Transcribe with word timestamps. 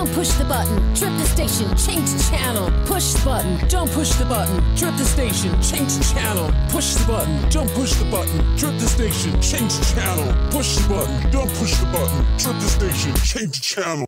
don't 0.00 0.14
push 0.14 0.30
the 0.30 0.44
button. 0.44 0.76
Trip 0.94 1.12
the 1.18 1.26
station, 1.26 1.76
change 1.76 2.08
channel. 2.30 2.70
Push 2.86 3.12
the 3.12 3.24
button, 3.24 3.68
don't 3.68 3.90
push 3.90 4.10
the 4.14 4.24
button. 4.24 4.56
Trip 4.74 4.96
the 4.96 5.04
station, 5.04 5.52
change 5.60 5.92
channel. 6.10 6.50
Push 6.70 6.94
the 6.94 7.06
button, 7.06 7.50
don't 7.50 7.70
push 7.72 7.92
the 7.94 8.04
button, 8.06 8.56
trip 8.56 8.78
the 8.78 8.86
station, 8.86 9.40
change 9.42 9.74
channel. 9.92 10.32
Push 10.50 10.76
the 10.76 10.88
button, 10.88 11.30
don't 11.30 11.50
push 11.50 11.76
the 11.76 11.86
button, 11.86 12.24
trip 12.38 12.56
the 12.60 12.68
station, 12.68 13.14
change 13.16 13.60
channel. 13.60 14.06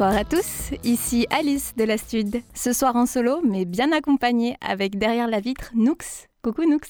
Bonsoir 0.00 0.18
à 0.18 0.24
tous, 0.24 0.70
ici 0.82 1.26
Alice 1.28 1.74
de 1.76 1.84
la 1.84 1.98
Stud. 1.98 2.40
Ce 2.54 2.72
soir 2.72 2.96
en 2.96 3.04
solo, 3.04 3.42
mais 3.42 3.66
bien 3.66 3.92
accompagnée 3.92 4.56
avec 4.62 4.96
derrière 4.96 5.28
la 5.28 5.40
vitre 5.40 5.72
Nooks. 5.74 6.30
Coucou 6.40 6.64
Nooks. 6.64 6.88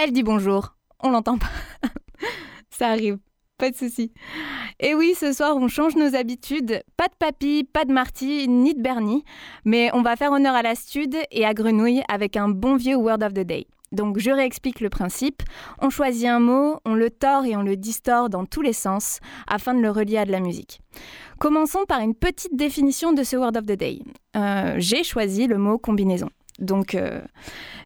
Elle 0.00 0.12
dit 0.12 0.22
bonjour, 0.22 0.76
on 1.00 1.10
l'entend 1.10 1.38
pas. 1.38 1.50
Ça 2.70 2.90
arrive, 2.90 3.18
pas 3.58 3.70
de 3.70 3.74
souci. 3.74 4.12
Et 4.78 4.94
oui, 4.94 5.14
ce 5.18 5.32
soir 5.32 5.56
on 5.56 5.66
change 5.66 5.96
nos 5.96 6.14
habitudes. 6.14 6.84
Pas 6.96 7.08
de 7.08 7.16
papy, 7.18 7.64
pas 7.64 7.84
de 7.84 7.92
Marty, 7.92 8.46
ni 8.46 8.76
de 8.76 8.80
Bernie. 8.80 9.24
Mais 9.64 9.90
on 9.92 10.02
va 10.02 10.14
faire 10.14 10.30
honneur 10.30 10.54
à 10.54 10.62
la 10.62 10.76
Stud 10.76 11.16
et 11.32 11.44
à 11.44 11.52
Grenouille 11.52 12.04
avec 12.08 12.36
un 12.36 12.48
bon 12.48 12.76
vieux 12.76 12.94
Word 12.94 13.24
of 13.24 13.34
the 13.34 13.40
Day. 13.40 13.66
Donc 13.92 14.18
je 14.18 14.30
réexplique 14.30 14.80
le 14.80 14.88
principe. 14.88 15.42
On 15.80 15.90
choisit 15.90 16.28
un 16.28 16.38
mot, 16.40 16.78
on 16.84 16.94
le 16.94 17.10
tord 17.10 17.44
et 17.44 17.56
on 17.56 17.62
le 17.62 17.76
distord 17.76 18.30
dans 18.30 18.44
tous 18.44 18.62
les 18.62 18.72
sens 18.72 19.18
afin 19.48 19.74
de 19.74 19.80
le 19.80 19.90
relier 19.90 20.18
à 20.18 20.24
de 20.24 20.32
la 20.32 20.40
musique. 20.40 20.80
Commençons 21.38 21.84
par 21.88 22.00
une 22.00 22.14
petite 22.14 22.56
définition 22.56 23.12
de 23.12 23.22
ce 23.24 23.36
Word 23.36 23.56
of 23.56 23.66
the 23.66 23.72
Day. 23.72 24.00
Euh, 24.36 24.74
J'ai 24.78 25.02
choisi 25.02 25.46
le 25.46 25.58
mot 25.58 25.78
combinaison. 25.78 26.28
Donc, 26.60 26.94
euh, 26.94 27.20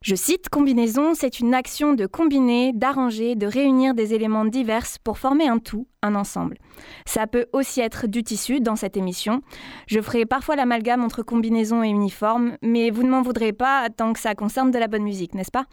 je 0.03 0.15
cite, 0.15 0.49
combinaison, 0.49 1.15
c'est 1.15 1.41
une 1.41 1.55
action 1.55 1.95
de 1.95 2.07
combiner, 2.07 2.73
d'arranger, 2.73 3.37
de 3.37 3.47
réunir 3.47 3.95
des 3.95 4.15
éléments 4.15 4.45
divers 4.45 4.87
pour 5.03 5.19
former 5.19 5.49
un 5.49 5.59
tout, 5.59 5.87
un 6.03 6.15
ensemble. 6.15 6.59
Ça 7.07 7.27
peut 7.27 7.47
aussi 7.53 7.81
être 7.81 8.07
du 8.07 8.23
tissu 8.23 8.61
dans 8.61 8.77
cette 8.77 8.97
émission. 8.97 9.41
Je 9.87 10.01
ferai 10.01 10.27
parfois 10.27 10.57
l'amalgame 10.57 11.05
entre 11.05 11.23
combinaison 11.23 11.83
et 11.83 11.89
uniforme, 11.89 12.57
mais 12.63 12.91
vous 12.91 13.05
ne 13.05 13.11
m'en 13.11 13.23
voudrez 13.23 13.53
pas 13.53 13.89
tant 13.91 14.13
que 14.13 14.21
ça 14.21 14.35
concerne 14.35 14.71
de 14.71 14.79
la 14.79 14.89
bonne 14.89 15.05
musique, 15.05 15.35
n'est-ce 15.35 15.53
pas? 15.53 15.67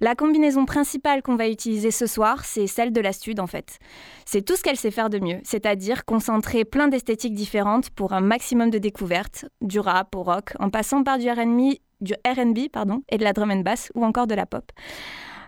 La 0.00 0.14
combinaison 0.14 0.66
principale 0.66 1.22
qu'on 1.22 1.36
va 1.36 1.48
utiliser 1.48 1.90
ce 1.90 2.06
soir, 2.06 2.44
c'est 2.44 2.66
celle 2.66 2.92
de 2.92 3.00
la 3.00 3.12
stud 3.12 3.40
en 3.40 3.46
fait. 3.46 3.78
C'est 4.26 4.42
tout 4.42 4.54
ce 4.54 4.62
qu'elle 4.62 4.76
sait 4.76 4.90
faire 4.90 5.08
de 5.08 5.18
mieux, 5.18 5.40
c'est-à-dire 5.42 6.04
concentrer 6.04 6.66
plein 6.66 6.88
d'esthétiques 6.88 7.34
différentes 7.34 7.88
pour 7.90 8.12
un 8.12 8.20
maximum 8.20 8.68
de 8.68 8.78
découvertes, 8.78 9.46
du 9.62 9.80
rap 9.80 10.14
au 10.14 10.22
rock, 10.22 10.52
en 10.58 10.68
passant 10.68 11.02
par 11.02 11.18
du 11.18 11.30
R&B, 11.30 11.76
du 12.00 12.14
R&B 12.26 12.68
pardon, 12.72 13.02
et 13.08 13.18
de 13.18 13.24
la 13.24 13.32
drum 13.32 13.50
and 13.50 13.60
bass 13.60 13.90
ou 13.94 14.04
encore 14.04 14.26
de 14.26 14.34
la 14.34 14.46
pop. 14.46 14.70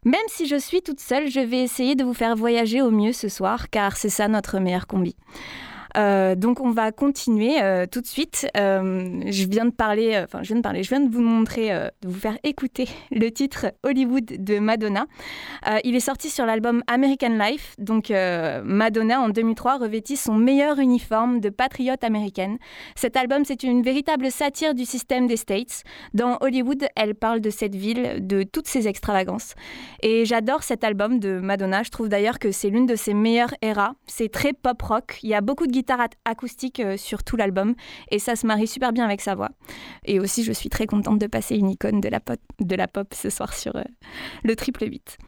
Même 0.04 0.20
si 0.28 0.46
je 0.46 0.56
suis 0.56 0.82
toute 0.82 1.00
seule, 1.00 1.28
je 1.28 1.40
vais 1.40 1.62
essayer 1.62 1.94
de 1.94 2.04
vous 2.04 2.14
faire 2.14 2.36
voyager 2.36 2.80
au 2.82 2.90
mieux 2.90 3.12
ce 3.12 3.28
soir, 3.28 3.68
car 3.70 3.96
c'est 3.96 4.08
ça 4.08 4.28
notre 4.28 4.58
meilleur 4.58 4.86
combi. 4.86 5.16
Euh, 5.98 6.34
donc 6.34 6.60
on 6.60 6.70
va 6.70 6.92
continuer 6.92 7.60
euh, 7.60 7.86
tout 7.90 8.00
de 8.00 8.06
suite. 8.06 8.46
Euh, 8.56 9.20
je 9.26 9.46
viens 9.46 9.64
de 9.64 9.70
parler, 9.70 10.20
enfin 10.22 10.42
je 10.42 10.48
viens 10.48 10.56
de 10.56 10.62
parler, 10.62 10.82
je 10.82 10.88
viens 10.88 11.00
de 11.00 11.12
vous 11.12 11.22
montrer, 11.22 11.70
de 12.02 12.08
vous 12.08 12.18
faire 12.18 12.38
écouter 12.44 12.88
le 13.10 13.30
titre 13.30 13.66
Hollywood 13.82 14.24
de 14.24 14.58
Madonna. 14.58 15.06
Il 15.84 15.96
est 15.96 16.00
sorti 16.00 16.30
sur 16.30 16.46
l'album 16.46 16.82
American 16.86 17.36
Life. 17.38 17.74
Donc 17.78 18.10
Madonna 18.10 19.20
en 19.20 19.28
2003 19.28 19.78
revêtit 19.78 20.16
son 20.16 20.34
meilleur 20.34 20.78
uniforme 20.78 21.40
de 21.40 21.48
patriote 21.48 22.04
américaine. 22.04 22.58
Cet 22.94 23.16
album 23.16 23.44
c'est 23.44 23.62
une 23.62 23.82
véritable 23.82 24.30
satire 24.30 24.74
du 24.74 24.84
système 24.84 25.26
des 25.26 25.36
States. 25.36 25.82
Dans 26.14 26.38
Hollywood, 26.40 26.86
elle 26.96 27.14
parle 27.14 27.40
de 27.40 27.50
cette 27.50 27.74
ville, 27.74 28.26
de 28.26 28.42
toutes 28.42 28.68
ses 28.68 28.88
extravagances. 28.88 29.54
Et 30.02 30.24
j'adore 30.24 30.62
cet 30.62 30.84
album 30.84 31.18
de 31.18 31.38
Madonna. 31.40 31.82
Je 31.82 31.90
trouve 31.90 32.08
d'ailleurs 32.08 32.38
que 32.38 32.52
c'est 32.52 32.70
l'une 32.70 32.86
de 32.86 32.96
ses 32.96 33.14
meilleures 33.14 33.54
eras. 33.62 33.92
C'est 34.06 34.30
très 34.30 34.52
pop 34.52 34.80
rock. 34.80 35.18
Il 35.22 35.30
y 35.30 35.34
a 35.34 35.40
beaucoup 35.40 35.66
de 35.66 35.72
acoustique 36.24 36.80
euh, 36.80 36.96
sur 36.96 37.24
tout 37.24 37.36
l'album 37.36 37.74
et 38.10 38.18
ça 38.18 38.36
se 38.36 38.46
marie 38.46 38.66
super 38.66 38.92
bien 38.92 39.04
avec 39.04 39.20
sa 39.20 39.34
voix. 39.34 39.50
Et 40.04 40.20
aussi, 40.20 40.44
je 40.44 40.52
suis 40.52 40.68
très 40.68 40.86
contente 40.86 41.18
de 41.18 41.26
passer 41.26 41.56
une 41.56 41.70
icône 41.70 42.00
de 42.00 42.08
la 42.08 42.20
pop, 42.20 42.38
de 42.60 42.74
la 42.74 42.88
pop 42.88 43.12
ce 43.14 43.30
soir 43.30 43.54
sur 43.54 43.76
euh, 43.76 43.82
le 44.44 44.56
triple 44.56 44.84
8. 44.84 45.18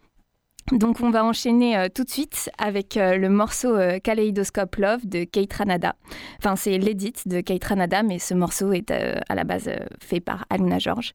Donc 0.73 1.01
on 1.01 1.11
va 1.11 1.25
enchaîner 1.25 1.77
euh, 1.77 1.89
tout 1.93 2.05
de 2.05 2.11
suite 2.11 2.49
avec 2.59 2.95
le 2.97 3.29
morceau 3.29 3.77
Kaleidoscope 4.05 4.77
Love 4.77 5.05
de 5.05 5.25
Kate 5.25 5.53
Ranada. 5.55 5.97
Enfin 6.39 6.55
c'est 6.55 6.79
l'édit 6.79 7.15
de 7.27 7.41
Kate 7.41 7.65
Ranada 7.65 8.03
mais 8.05 8.19
ce 8.21 8.35
morceau 8.35 8.73
est 8.73 8.93
à 8.93 9.35
la 9.35 9.43
base 9.43 9.69
fait 10.01 10.21
par 10.21 10.45
Aluna 10.49 10.79
George. 10.79 11.12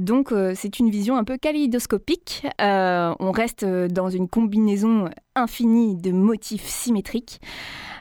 Donc 0.00 0.34
c'est 0.54 0.80
une 0.80 0.90
vision 0.90 1.16
un 1.16 1.24
peu 1.24 1.38
kaléidoscopique. 1.38 2.46
On 2.58 3.30
reste 3.30 3.64
dans 3.64 4.10
une 4.10 4.28
combinaison 4.28 5.08
infinie 5.42 5.96
de 5.96 6.12
motifs 6.12 6.66
symétriques. 6.66 7.40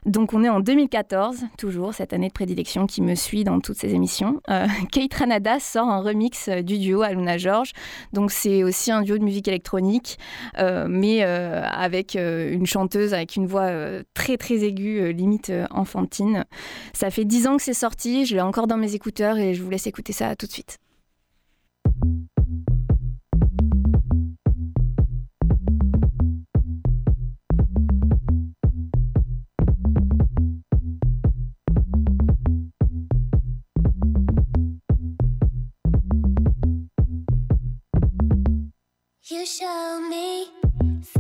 Donc 0.07 0.33
on 0.33 0.41
est 0.43 0.49
en 0.49 0.61
2014, 0.61 1.43
toujours 1.57 1.93
cette 1.93 2.13
année 2.13 2.29
de 2.29 2.33
prédilection 2.33 2.87
qui 2.87 3.01
me 3.01 3.13
suit 3.13 3.43
dans 3.43 3.59
toutes 3.59 3.77
ces 3.77 3.93
émissions. 3.93 4.41
Euh, 4.49 4.65
Kate 4.91 5.13
Ranada 5.13 5.59
sort 5.59 5.89
un 5.89 6.01
remix 6.01 6.47
euh, 6.47 6.61
du 6.61 6.79
duo 6.79 7.01
Aluna 7.01 7.37
George. 7.37 7.73
Donc 8.13 8.31
c'est 8.31 8.63
aussi 8.63 8.89
un 8.89 9.01
duo 9.01 9.17
de 9.17 9.23
musique 9.23 9.49
électronique, 9.49 10.17
euh, 10.59 10.87
mais 10.89 11.21
avec 11.23 12.15
une 12.15 12.65
chanteuse 12.65 13.13
avec 13.13 13.35
une 13.35 13.47
voix 13.47 13.69
très 14.13 14.37
très 14.37 14.63
aiguë, 14.63 15.11
limite 15.13 15.51
enfantine. 15.71 16.45
Ça 16.93 17.09
fait 17.09 17.25
dix 17.25 17.47
ans 17.47 17.57
que 17.57 17.63
c'est 17.63 17.73
sorti, 17.73 18.25
je 18.25 18.35
l'ai 18.35 18.41
encore 18.41 18.67
dans 18.67 18.77
mes 18.77 18.95
écouteurs 18.95 19.37
et 19.37 19.53
je 19.53 19.61
vous 19.61 19.69
laisse 19.69 19.87
écouter 19.87 20.13
ça 20.13 20.35
tout 20.35 20.45
de 20.45 20.51
suite. 20.51 20.77
Show 39.47 40.01
me. 40.09 40.47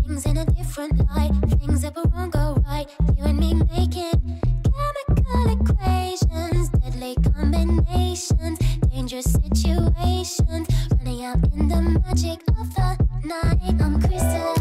Things 0.03 0.25
in 0.25 0.35
a 0.35 0.45
different 0.45 0.99
light, 1.15 1.31
things 1.61 1.81
that 1.81 1.95
won't 1.95 2.33
go 2.33 2.61
right. 2.67 2.85
You 3.17 3.23
and 3.23 3.39
me 3.39 3.53
making 3.53 4.11
chemical 4.67 5.43
equations, 5.55 6.67
deadly 6.69 7.15
combinations, 7.23 8.59
dangerous 8.91 9.31
situations, 9.31 10.67
running 10.97 11.23
out 11.23 11.39
in 11.55 11.69
the 11.69 11.81
magic 12.03 12.43
of 12.59 12.67
the 12.75 12.97
night. 13.23 13.81
I'm 13.81 14.01
crystallized, 14.01 14.56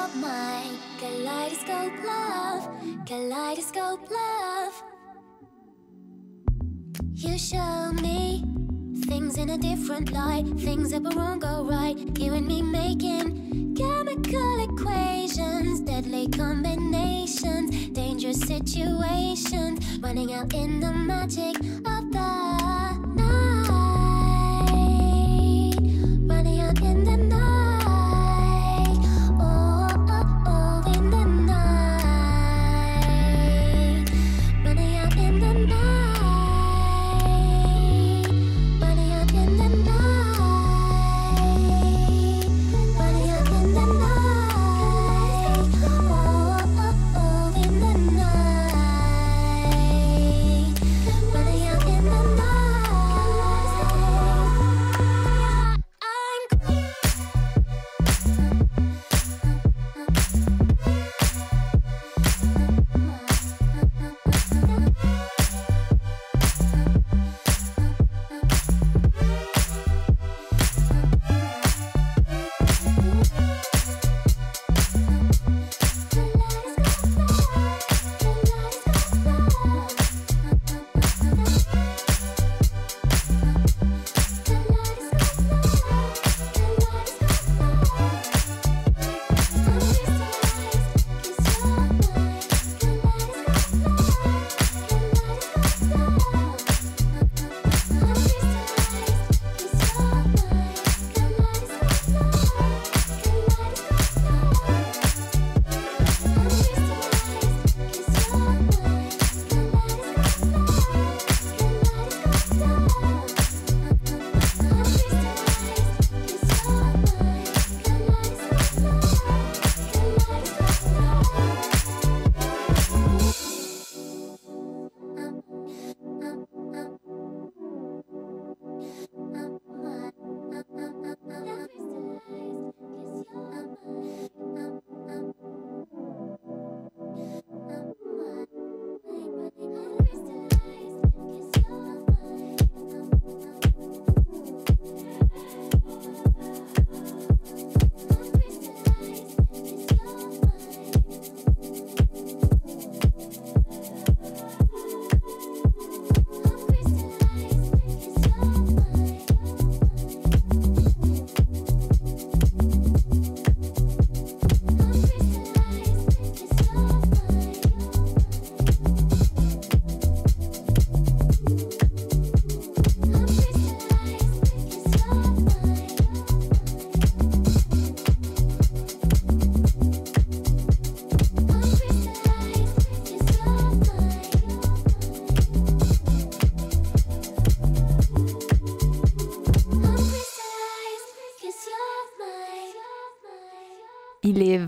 you're 0.00 0.22
my 0.22 0.64
kaleidoscope 0.98 2.04
love, 2.04 2.68
kaleidoscope 3.06 4.10
love. 4.10 4.82
You 7.14 7.38
show 7.38 7.92
me 7.92 8.44
things 9.06 9.36
in 9.36 9.50
a 9.50 9.58
different 9.58 10.12
light, 10.12 10.46
things 10.58 10.90
that 10.90 11.02
won't 11.02 11.42
go 11.42 11.64
right. 11.64 11.96
You 12.18 12.34
and 12.34 12.46
me 12.46 12.62
making 12.62 13.74
chemical 13.76 14.64
equations, 14.64 15.80
deadly 15.80 16.28
combinations, 16.28 17.88
dangerous 17.90 18.40
situations, 18.40 19.98
running 19.98 20.32
out 20.32 20.54
in 20.54 20.80
the 20.80 20.92
magic 20.92 21.56
of 21.56 22.12
the 22.12 23.19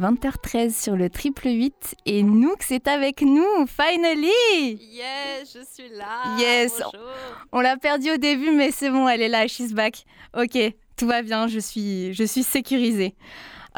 20h13 0.02 0.73
sur 0.82 0.97
le 0.97 1.09
triple 1.09 1.47
8 1.47 1.94
et 2.06 2.25
Nook 2.25 2.73
est 2.73 2.88
avec 2.88 3.23
nous, 3.23 3.66
finally 3.68 4.26
Yes, 4.80 5.54
je 5.54 5.64
suis 5.64 5.90
là. 5.97 6.37
Yes. 6.40 6.82
Bonjour. 6.82 7.09
On 7.52 7.61
l'a 7.61 7.76
perdu 7.76 8.11
au 8.11 8.16
début 8.16 8.50
mais 8.50 8.73
c'est 8.73 8.90
bon, 8.90 9.06
elle 9.06 9.23
est 9.23 9.28
là, 9.28 9.47
she's 9.47 9.73
back. 9.73 10.04
Ok, 10.37 10.59
tout 10.97 11.06
va 11.06 11.23
bien, 11.23 11.47
je 11.47 11.61
suis, 11.61 12.12
je 12.14 12.25
suis 12.25 12.42
sécurisée. 12.42 13.14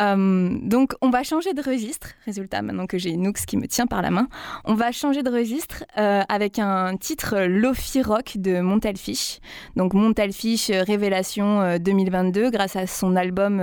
Euh, 0.00 0.58
donc 0.62 0.94
on 1.00 1.10
va 1.10 1.22
changer 1.22 1.52
de 1.52 1.62
registre, 1.62 2.08
résultat 2.24 2.62
maintenant 2.62 2.86
que 2.86 2.98
j'ai 2.98 3.16
Nooks 3.16 3.46
qui 3.46 3.56
me 3.56 3.66
tient 3.66 3.86
par 3.86 4.02
la 4.02 4.10
main, 4.10 4.28
on 4.64 4.74
va 4.74 4.92
changer 4.92 5.22
de 5.22 5.30
registre 5.30 5.84
euh, 5.98 6.22
avec 6.28 6.58
un 6.58 6.96
titre 6.96 7.36
Lofi 7.46 8.02
Rock 8.02 8.36
de 8.36 8.60
Montelfish. 8.60 9.40
Donc 9.76 9.94
Montelfish, 9.94 10.70
euh, 10.70 10.82
révélation 10.82 11.60
euh, 11.60 11.78
2022 11.78 12.50
grâce 12.50 12.76
à 12.76 12.86
son 12.86 13.16
album 13.16 13.60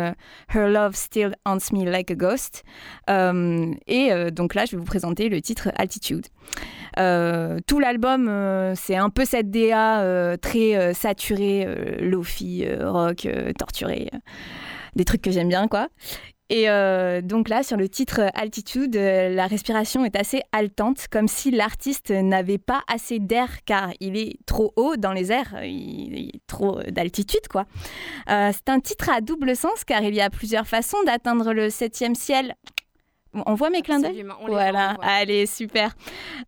Her 0.53 0.67
Love 0.69 0.95
Still 0.95 1.35
Haunts 1.45 1.71
Me 1.73 1.89
Like 1.89 2.11
a 2.11 2.15
Ghost. 2.15 2.63
Et 3.07 4.11
donc 4.31 4.55
là 4.55 4.65
je 4.65 4.71
vais 4.71 4.77
vous 4.77 4.85
présenter 4.85 5.29
le 5.29 5.41
titre 5.41 5.69
Altitude. 5.75 6.27
Tout 6.95 7.79
l'album, 7.79 8.73
c'est 8.75 8.95
un 8.95 9.09
peu 9.09 9.25
cette 9.25 9.51
DA 9.51 10.37
très 10.41 10.93
saturée, 10.93 11.67
lofi, 11.99 12.65
rock, 12.81 13.27
torturé, 13.57 14.09
euh, 14.13 14.17
des 14.95 15.05
trucs 15.05 15.21
que 15.21 15.31
j'aime 15.31 15.49
bien, 15.49 15.67
quoi. 15.67 15.89
Et 16.51 16.69
euh, 16.69 17.21
donc 17.21 17.47
là, 17.47 17.63
sur 17.63 17.77
le 17.77 17.87
titre 17.87 18.29
Altitude, 18.33 18.97
euh, 18.97 19.29
la 19.29 19.47
respiration 19.47 20.03
est 20.03 20.17
assez 20.17 20.41
haletante, 20.51 21.07
comme 21.09 21.29
si 21.29 21.49
l'artiste 21.49 22.11
n'avait 22.11 22.57
pas 22.57 22.81
assez 22.93 23.19
d'air, 23.19 23.63
car 23.63 23.91
il 24.01 24.17
est 24.17 24.37
trop 24.45 24.73
haut 24.75 24.97
dans 24.97 25.13
les 25.13 25.31
airs, 25.31 25.55
euh, 25.55 25.65
il, 25.65 26.13
est 26.13 26.41
trop 26.47 26.81
d'altitude, 26.89 27.47
quoi. 27.49 27.63
Euh, 28.29 28.51
c'est 28.53 28.67
un 28.67 28.81
titre 28.81 29.09
à 29.09 29.21
double 29.21 29.55
sens, 29.55 29.85
car 29.85 30.03
il 30.03 30.13
y 30.13 30.19
a 30.19 30.29
plusieurs 30.29 30.67
façons 30.67 31.01
d'atteindre 31.05 31.53
le 31.53 31.69
septième 31.69 32.15
ciel. 32.15 32.53
On 33.33 33.53
voit 33.53 33.69
mes 33.69 33.81
clins 33.81 33.99
d'œil? 33.99 34.25
Voilà, 34.45 34.95
voit, 34.95 35.05
allez, 35.05 35.45
super. 35.45 35.95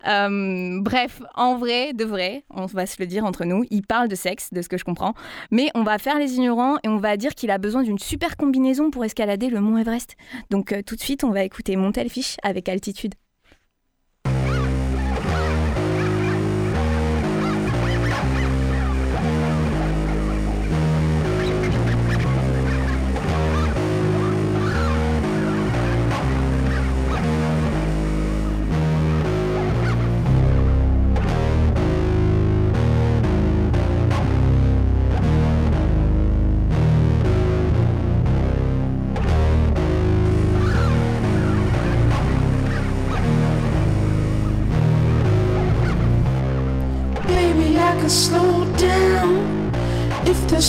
Euh, 0.08 0.80
bref, 0.82 1.22
en 1.36 1.56
vrai, 1.56 1.94
de 1.94 2.04
vrai, 2.04 2.44
on 2.50 2.66
va 2.66 2.86
se 2.86 2.98
le 3.00 3.08
dire 3.08 3.24
entre 3.24 3.46
nous, 3.46 3.64
il 3.70 3.86
parle 3.86 4.10
de 4.10 4.16
sexe, 4.16 4.50
de 4.52 4.62
ce 4.62 4.68
que 4.68 4.78
je 4.78 4.84
comprends, 4.84 5.14
mais 5.50 5.70
on 5.76 5.84
va 5.84 5.98
faire 5.98 6.20
les 6.20 6.36
ignorants 6.36 6.78
et 6.84 6.90
on 6.90 6.98
va 6.98 7.16
dire 7.16 7.36
qu'il 7.36 7.52
a 7.52 7.58
besoin 7.58 7.84
d'une 7.84 8.00
super 8.00 8.36
combinaison 8.36 8.92
pour 8.92 9.06
escalader 9.06 9.50
le 9.50 9.62
mont 9.62 9.78
Everest. 9.78 10.16
Donc 10.50 10.74
euh, 10.74 10.82
tout 10.82 10.96
de 10.96 11.02
suite, 11.02 11.24
on 11.24 11.32
va 11.32 11.44
écouter 11.44 11.76
Montelfish 11.76 12.38
avec 12.44 12.68
Altitude. 12.68 13.14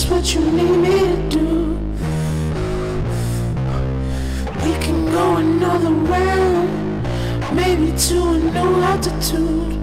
That's 0.04 0.10
what 0.10 0.34
you 0.34 0.50
need 0.50 0.76
me 0.76 0.98
to 1.00 1.38
do. 1.38 1.78
We 4.64 4.72
can 4.84 5.06
go 5.10 5.36
another 5.36 5.90
round, 5.90 7.02
maybe 7.54 7.96
to 7.96 8.16
a 8.28 8.38
new 8.38 8.82
altitude. 8.82 9.78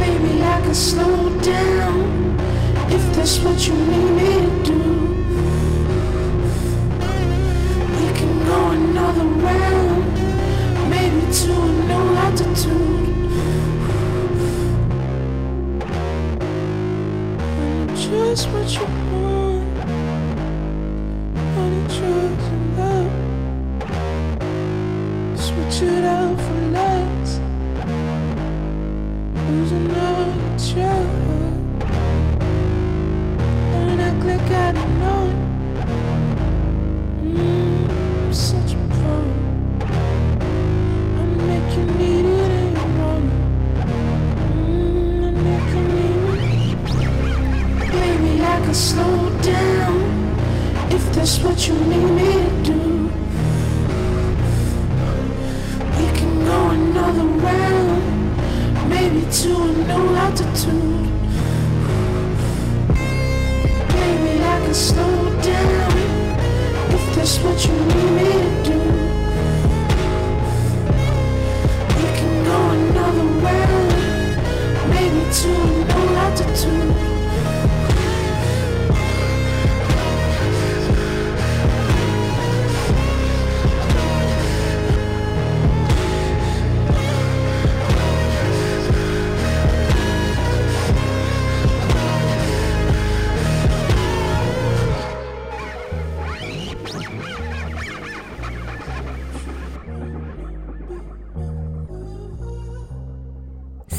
Maybe 0.00 0.42
I 0.42 0.60
can 0.62 0.74
slow 0.74 1.40
down 1.40 2.40
if 2.90 3.14
that's 3.14 3.38
what 3.40 3.66
you 3.68 3.74
need 3.74 4.10
me 4.20 4.34
to 4.46 4.72
do. 4.72 4.82
We 8.00 8.08
can 8.18 8.46
go 8.46 8.70
another 8.70 9.24
round, 9.46 10.04
maybe 10.90 11.32
to 11.40 11.52
a 11.52 11.72
new 11.90 12.17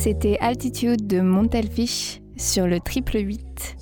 C'était 0.09 0.39
Altitude 0.39 1.05
de 1.05 1.21
Montelfish 1.21 2.19
sur 2.35 2.65
le 2.65 2.79
triple 2.79 3.19
8. 3.19 3.77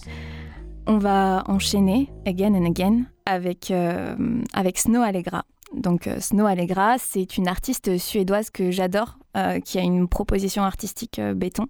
On 0.85 0.97
va 0.97 1.41
enchaîner 1.47 2.11
again 2.25 2.53
and 2.53 2.65
again 2.65 3.05
avec, 3.25 3.71
euh, 3.71 4.13
avec 4.51 4.77
Snow 4.77 5.03
Allegra. 5.03 5.45
Donc 5.73 6.05
euh, 6.05 6.19
Snow 6.19 6.45
Allegra, 6.45 6.97
c'est 6.99 7.37
une 7.37 7.47
artiste 7.47 7.97
suédoise 7.97 8.49
que 8.49 8.71
j'adore, 8.71 9.17
euh, 9.37 9.61
qui 9.61 9.79
a 9.79 9.81
une 9.81 10.09
proposition 10.09 10.63
artistique 10.63 11.21
béton. 11.33 11.67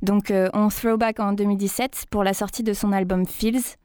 Donc 0.00 0.32
on 0.54 0.68
throwback 0.68 1.18
en 1.18 1.32
2017 1.32 2.04
pour 2.08 2.22
la 2.22 2.34
sortie 2.34 2.62
de 2.62 2.74
son 2.74 2.92
album 2.92 3.26
Feels. 3.26 3.78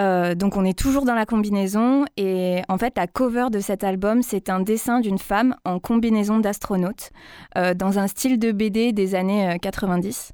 Euh, 0.00 0.34
donc 0.34 0.56
on 0.56 0.64
est 0.64 0.78
toujours 0.78 1.04
dans 1.04 1.14
la 1.14 1.26
combinaison 1.26 2.04
et 2.16 2.62
en 2.68 2.78
fait 2.78 2.94
la 2.96 3.06
cover 3.06 3.46
de 3.50 3.60
cet 3.60 3.84
album 3.84 4.22
c'est 4.22 4.48
un 4.48 4.60
dessin 4.60 5.00
d'une 5.00 5.18
femme 5.18 5.54
en 5.64 5.78
combinaison 5.78 6.38
d'astronaute 6.38 7.10
euh, 7.56 7.74
dans 7.74 7.98
un 7.98 8.06
style 8.06 8.38
de 8.38 8.52
BD 8.52 8.92
des 8.92 9.14
années 9.14 9.50
euh, 9.50 9.56
90. 9.58 10.32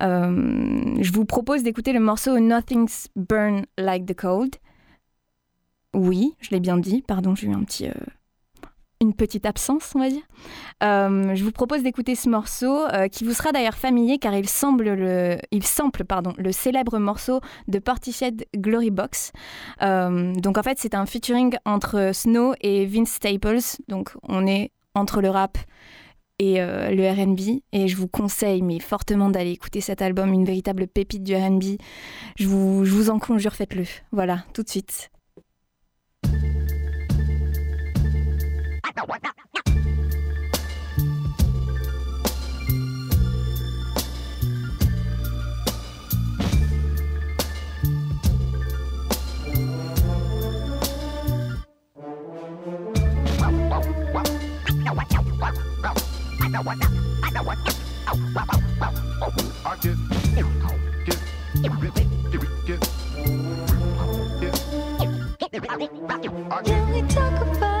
Euh, 0.00 0.94
je 1.00 1.12
vous 1.12 1.24
propose 1.24 1.62
d'écouter 1.62 1.92
le 1.92 2.00
morceau 2.00 2.38
Nothing's 2.38 3.08
Burn 3.16 3.64
Like 3.78 4.06
the 4.06 4.14
Cold. 4.14 4.56
Oui, 5.94 6.34
je 6.40 6.50
l'ai 6.50 6.60
bien 6.60 6.78
dit, 6.78 7.02
pardon, 7.06 7.34
j'ai 7.34 7.48
eu 7.48 7.52
un 7.52 7.62
petit, 7.64 7.86
une 9.02 9.14
petite 9.14 9.44
absence, 9.44 9.92
on 9.94 9.98
va 9.98 10.08
dire. 10.08 10.22
Euh, 10.82 11.34
je 11.34 11.44
vous 11.44 11.52
propose 11.52 11.82
d'écouter 11.82 12.14
ce 12.14 12.28
morceau 12.28 12.86
euh, 12.86 13.08
qui 13.08 13.24
vous 13.24 13.34
sera 13.34 13.52
d'ailleurs 13.52 13.74
familier 13.74 14.18
car 14.18 14.34
il, 14.34 14.48
semble 14.48 14.94
le, 14.94 15.38
il 15.50 15.64
sample 15.64 16.04
pardon, 16.04 16.32
le 16.38 16.52
célèbre 16.52 16.98
morceau 16.98 17.40
de 17.68 17.78
Portishead 17.78 18.46
Glory 18.56 18.90
Box. 18.90 19.32
Euh, 19.82 20.32
donc 20.34 20.56
en 20.56 20.62
fait, 20.62 20.78
c'est 20.78 20.94
un 20.94 21.04
featuring 21.04 21.56
entre 21.64 22.12
Snow 22.14 22.54
et 22.60 22.86
Vince 22.86 23.10
Staples. 23.10 23.82
Donc 23.88 24.12
on 24.28 24.46
est 24.46 24.70
entre 24.94 25.20
le 25.20 25.30
rap 25.30 25.58
et 26.38 26.58
le 26.58 27.08
RB. 27.08 27.60
Et 27.72 27.86
je 27.86 27.96
vous 27.96 28.08
conseille, 28.08 28.62
mais 28.62 28.80
fortement, 28.80 29.30
d'aller 29.30 29.52
écouter 29.52 29.80
cet 29.80 30.02
album, 30.02 30.32
une 30.32 30.44
véritable 30.44 30.88
pépite 30.88 31.22
du 31.22 31.36
RB. 31.36 31.76
Je 32.36 32.48
vous, 32.48 32.84
je 32.84 32.90
vous 32.90 33.10
en 33.10 33.20
conjure, 33.20 33.54
faites-le. 33.54 33.84
Voilà, 34.10 34.44
tout 34.52 34.64
de 34.64 34.68
suite. 34.68 35.10
Can 66.64 66.92
we 66.92 67.02
talk 67.08 67.40
about 67.42 67.71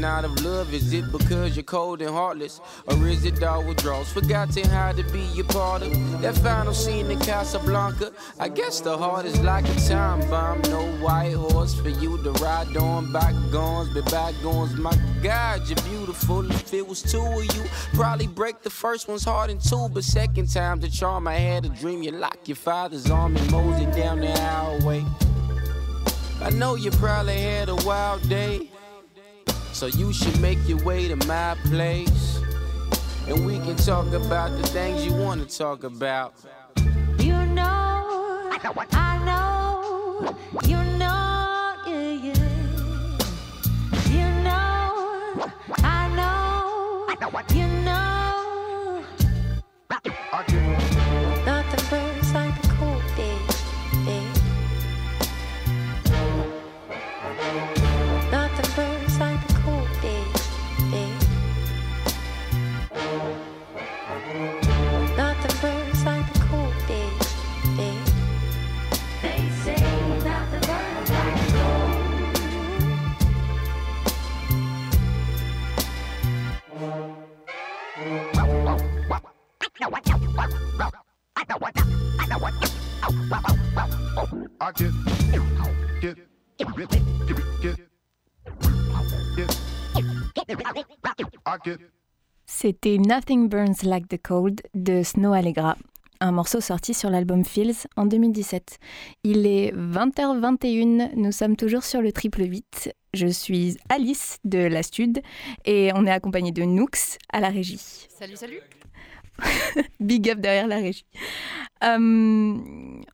In 0.00 0.04
out 0.04 0.24
of 0.24 0.42
love, 0.42 0.72
is 0.72 0.94
it 0.94 1.12
because 1.12 1.54
you're 1.54 1.62
cold 1.62 2.00
and 2.00 2.08
heartless? 2.08 2.58
Or 2.86 3.06
is 3.06 3.26
it 3.26 3.42
all 3.42 3.62
withdrawals? 3.62 4.10
Forgotten 4.10 4.64
how 4.70 4.92
to 4.92 5.02
be 5.12 5.28
a 5.38 5.44
part 5.44 5.82
of 5.82 6.22
that 6.22 6.38
final 6.38 6.72
scene 6.72 7.10
in 7.10 7.18
Casablanca. 7.18 8.10
I 8.38 8.48
guess 8.48 8.80
the 8.80 8.96
heart 8.96 9.26
is 9.26 9.38
like 9.42 9.68
a 9.68 9.74
time 9.86 10.20
bomb. 10.30 10.62
No 10.70 10.80
white 11.04 11.34
horse 11.34 11.74
for 11.74 11.90
you 11.90 12.16
to 12.22 12.30
ride 12.42 12.74
on. 12.78 13.12
Bygones, 13.12 13.92
be 13.92 14.00
bygones. 14.10 14.74
My 14.76 14.98
God, 15.22 15.68
you're 15.68 15.76
beautiful. 15.86 16.50
If 16.50 16.72
it 16.72 16.88
was 16.88 17.02
two 17.02 17.20
of 17.20 17.44
you, 17.54 17.64
probably 17.92 18.26
break 18.26 18.62
the 18.62 18.70
first 18.70 19.06
one's 19.06 19.24
heart 19.24 19.50
in 19.50 19.58
two. 19.58 19.90
But 19.92 20.04
second 20.04 20.50
time, 20.50 20.80
the 20.80 20.88
charm 20.88 21.28
I 21.28 21.34
had 21.34 21.66
a 21.66 21.68
dream. 21.68 22.02
You 22.02 22.12
lock 22.12 22.38
your 22.46 22.56
father's 22.56 23.10
arm 23.10 23.36
and 23.36 23.50
mosey 23.50 23.84
down 23.84 24.20
the 24.20 24.32
hallway. 24.40 25.04
I 26.40 26.48
know 26.48 26.74
you 26.74 26.90
probably 26.90 27.38
had 27.38 27.68
a 27.68 27.76
wild 27.76 28.26
day, 28.30 28.70
so 29.80 29.86
you 29.86 30.12
should 30.12 30.38
make 30.42 30.58
your 30.68 30.76
way 30.84 31.08
to 31.08 31.16
my 31.26 31.56
place. 31.64 32.38
And 33.26 33.46
we 33.46 33.54
can 33.60 33.76
talk 33.76 34.12
about 34.12 34.50
the 34.50 34.62
things 34.68 35.06
you 35.06 35.14
want 35.14 35.40
to 35.40 35.56
talk 35.56 35.84
about. 35.84 36.34
You 37.18 37.46
know, 37.46 38.50
I 38.92 39.18
know, 39.24 40.36
you 40.64 40.76
know, 40.98 41.76
yeah, 41.86 42.12
yeah. 42.26 43.18
You 44.10 44.28
know, 44.44 45.50
I 45.78 46.08
know, 46.14 47.54
you 47.54 47.66
know. 47.66 47.79
C'était 92.62 92.98
Nothing 92.98 93.48
Burns 93.48 93.84
Like 93.84 94.06
the 94.08 94.20
Cold 94.20 94.60
de 94.74 95.02
Snow 95.02 95.32
Allegra, 95.32 95.78
un 96.20 96.30
morceau 96.30 96.60
sorti 96.60 96.92
sur 96.92 97.08
l'album 97.08 97.42
Feels 97.42 97.86
en 97.96 98.04
2017. 98.04 98.76
Il 99.24 99.46
est 99.46 99.72
20h21, 99.74 101.14
nous 101.16 101.32
sommes 101.32 101.56
toujours 101.56 101.84
sur 101.84 102.02
le 102.02 102.12
triple 102.12 102.42
8. 102.42 102.94
Je 103.14 103.28
suis 103.28 103.78
Alice 103.88 104.36
de 104.44 104.58
la 104.58 104.82
Stud 104.82 105.22
et 105.64 105.90
on 105.94 106.04
est 106.04 106.10
accompagné 106.10 106.52
de 106.52 106.62
Nooks 106.64 107.16
à 107.32 107.40
la 107.40 107.48
régie. 107.48 107.80
Salut, 108.10 108.36
salut. 108.36 108.60
Big 110.00 110.28
up 110.28 110.40
derrière 110.40 110.66
la 110.66 110.76
régie. 110.76 111.06
Euh, 111.82 112.58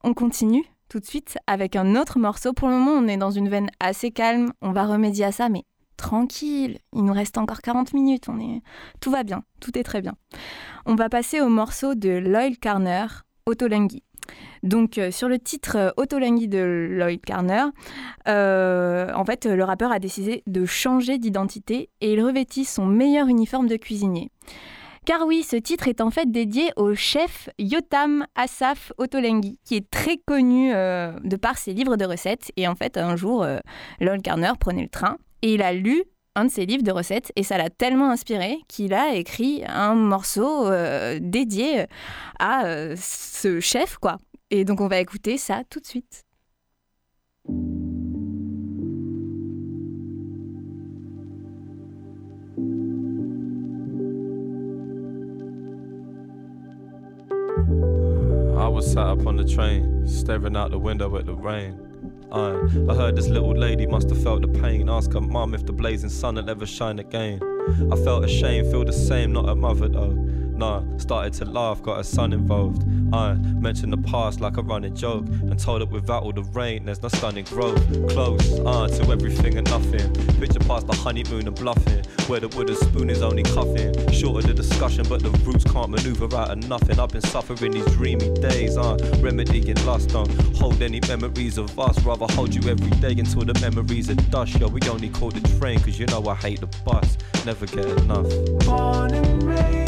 on 0.02 0.14
continue 0.14 0.64
tout 0.88 0.98
de 0.98 1.06
suite 1.06 1.38
avec 1.46 1.76
un 1.76 1.94
autre 1.94 2.18
morceau. 2.18 2.52
Pour 2.52 2.66
le 2.66 2.74
moment, 2.74 3.00
on 3.00 3.06
est 3.06 3.16
dans 3.16 3.30
une 3.30 3.48
veine 3.48 3.70
assez 3.78 4.10
calme. 4.10 4.52
On 4.60 4.72
va 4.72 4.86
remédier 4.86 5.26
à 5.26 5.30
ça, 5.30 5.48
mais 5.48 5.62
tranquille. 5.96 6.78
Il 6.92 7.04
nous 7.04 7.12
reste 7.12 7.38
encore 7.38 7.60
40 7.60 7.92
minutes. 7.94 8.28
On 8.28 8.38
est... 8.38 8.62
Tout 9.00 9.10
va 9.10 9.24
bien. 9.24 9.42
Tout 9.60 9.76
est 9.78 9.82
très 9.82 10.00
bien. 10.00 10.14
On 10.84 10.94
va 10.94 11.08
passer 11.08 11.40
au 11.40 11.48
morceau 11.48 11.94
de 11.94 12.10
Lloyd 12.10 12.58
Carner, 12.58 13.06
Otolenghi. 13.46 14.02
Donc, 14.62 14.98
euh, 14.98 15.10
sur 15.10 15.28
le 15.28 15.38
titre 15.38 15.76
euh, 15.76 15.90
Otolenghi 15.96 16.48
de 16.48 16.88
Lloyd 16.90 17.20
Carner, 17.20 17.64
euh, 18.26 19.12
en 19.14 19.24
fait, 19.24 19.46
le 19.46 19.62
rappeur 19.62 19.92
a 19.92 20.00
décidé 20.00 20.42
de 20.46 20.64
changer 20.66 21.18
d'identité 21.18 21.90
et 22.00 22.12
il 22.12 22.22
revêtit 22.22 22.64
son 22.64 22.86
meilleur 22.86 23.28
uniforme 23.28 23.68
de 23.68 23.76
cuisinier. 23.76 24.30
Car 25.06 25.24
oui, 25.24 25.44
ce 25.44 25.54
titre 25.54 25.86
est 25.86 26.00
en 26.00 26.10
fait 26.10 26.32
dédié 26.32 26.72
au 26.74 26.96
chef 26.96 27.48
Yotam 27.60 28.26
Asaf 28.34 28.92
Otolenghi, 28.98 29.60
qui 29.64 29.76
est 29.76 29.88
très 29.88 30.16
connu 30.16 30.74
euh, 30.74 31.12
de 31.22 31.36
par 31.36 31.58
ses 31.58 31.74
livres 31.74 31.96
de 31.96 32.04
recettes. 32.04 32.50
Et 32.56 32.66
en 32.66 32.74
fait, 32.74 32.96
un 32.96 33.14
jour, 33.14 33.44
euh, 33.44 33.58
Lol 34.00 34.18
Garner 34.18 34.50
prenait 34.58 34.82
le 34.82 34.88
train 34.88 35.16
et 35.46 35.54
il 35.54 35.62
a 35.62 35.72
lu 35.72 36.02
un 36.34 36.46
de 36.46 36.50
ses 36.50 36.66
livres 36.66 36.82
de 36.82 36.90
recettes 36.90 37.30
et 37.36 37.44
ça 37.44 37.56
l'a 37.56 37.70
tellement 37.70 38.10
inspiré 38.10 38.58
qu'il 38.66 38.92
a 38.92 39.14
écrit 39.14 39.62
un 39.64 39.94
morceau 39.94 40.66
euh, 40.66 41.20
dédié 41.22 41.86
à 42.40 42.66
euh, 42.66 42.96
ce 42.98 43.60
chef, 43.60 43.96
quoi. 43.98 44.18
Et 44.50 44.64
donc 44.64 44.80
on 44.80 44.88
va 44.88 44.98
écouter 44.98 45.38
ça 45.38 45.62
tout 45.70 45.78
de 45.78 45.86
suite. 45.86 46.24
I 58.58 58.68
was 58.68 58.92
sat 58.92 58.98
up 58.98 59.24
on 59.24 59.36
the 59.36 59.44
train, 59.44 60.08
staring 60.08 60.56
out 60.56 60.72
the 60.72 60.78
window 60.78 61.16
at 61.16 61.26
the 61.26 61.34
rain. 61.34 61.78
I 62.32 62.94
heard 62.94 63.16
this 63.16 63.28
little 63.28 63.56
lady 63.56 63.86
must 63.86 64.08
have 64.10 64.22
felt 64.22 64.42
the 64.42 64.48
pain. 64.48 64.88
Ask 64.88 65.12
her 65.12 65.20
mum 65.20 65.54
if 65.54 65.64
the 65.64 65.72
blazing 65.72 66.10
sun 66.10 66.34
will 66.36 66.48
ever 66.48 66.66
shine 66.66 66.98
again. 66.98 67.40
I 67.92 67.96
felt 67.96 68.24
ashamed, 68.24 68.70
feel 68.70 68.84
the 68.84 68.92
same, 68.92 69.32
not 69.32 69.48
a 69.48 69.54
mother 69.54 69.88
though. 69.88 70.25
Nah, 70.56 70.82
started 70.96 71.34
to 71.34 71.44
laugh, 71.44 71.82
got 71.82 71.98
her 71.98 72.02
son 72.02 72.32
involved. 72.32 72.82
I 73.12 73.34
mentioned 73.34 73.92
the 73.92 73.98
past 73.98 74.40
like 74.40 74.56
a 74.56 74.62
running 74.62 74.96
joke 74.96 75.26
and 75.26 75.58
told 75.58 75.82
her 75.82 75.86
without 75.86 76.22
all 76.22 76.32
the 76.32 76.42
rain, 76.44 76.86
there's 76.86 77.02
no 77.02 77.08
stunning 77.08 77.44
growth. 77.44 77.78
Close, 78.08 78.58
uh, 78.60 78.88
to 78.88 79.12
everything 79.12 79.58
and 79.58 79.68
nothing. 79.68 80.12
Picture 80.40 80.58
past 80.60 80.86
the 80.86 80.94
honeymoon 80.94 81.46
and 81.46 81.54
bluffing, 81.54 82.02
where 82.26 82.40
the 82.40 82.48
wooden 82.48 82.74
spoon 82.74 83.10
is 83.10 83.20
only 83.22 83.42
cuffing. 83.42 83.92
Shorter 84.10 84.48
the 84.48 84.54
discussion, 84.54 85.04
but 85.08 85.22
the 85.22 85.30
roots 85.44 85.64
can't 85.64 85.90
maneuver 85.90 86.34
out 86.34 86.50
of 86.50 86.68
nothing. 86.68 86.98
I've 86.98 87.10
been 87.10 87.20
suffering 87.20 87.72
these 87.72 87.86
dreamy 87.94 88.32
days, 88.40 88.78
uh, 88.78 88.96
remedying 89.20 89.84
lust. 89.84 90.08
Don't 90.08 90.30
hold 90.56 90.80
any 90.80 91.00
memories 91.06 91.58
of 91.58 91.78
us, 91.78 92.02
rather 92.02 92.26
hold 92.32 92.54
you 92.54 92.70
every 92.70 92.90
day 92.98 93.12
until 93.12 93.42
the 93.42 93.54
memories 93.60 94.08
are 94.08 94.14
dust. 94.14 94.58
Yo, 94.58 94.68
we 94.68 94.80
only 94.88 95.10
call 95.10 95.30
the 95.30 95.40
train, 95.58 95.78
cause 95.80 95.98
you 95.98 96.06
know 96.06 96.26
I 96.26 96.34
hate 96.34 96.60
the 96.60 96.68
bus. 96.84 97.18
Never 97.44 97.66
get 97.66 97.84
enough. 97.84 98.28
Born 98.64 99.14
and 99.14 99.42
raised, 99.42 99.85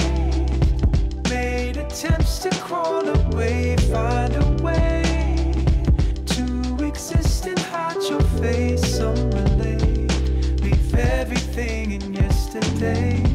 attempts 1.99 2.39
to 2.39 2.51
crawl 2.61 3.09
away, 3.09 3.77
find 3.91 4.33
a 4.37 4.63
way 4.63 5.53
to 6.27 6.85
exist 6.85 7.45
and 7.47 7.59
hide 7.59 8.01
your 8.09 8.21
face. 8.41 8.99
Some 8.99 9.17
relate, 9.33 10.61
leave 10.63 10.95
everything 10.95 11.91
in 11.91 12.15
yesterday. 12.15 13.28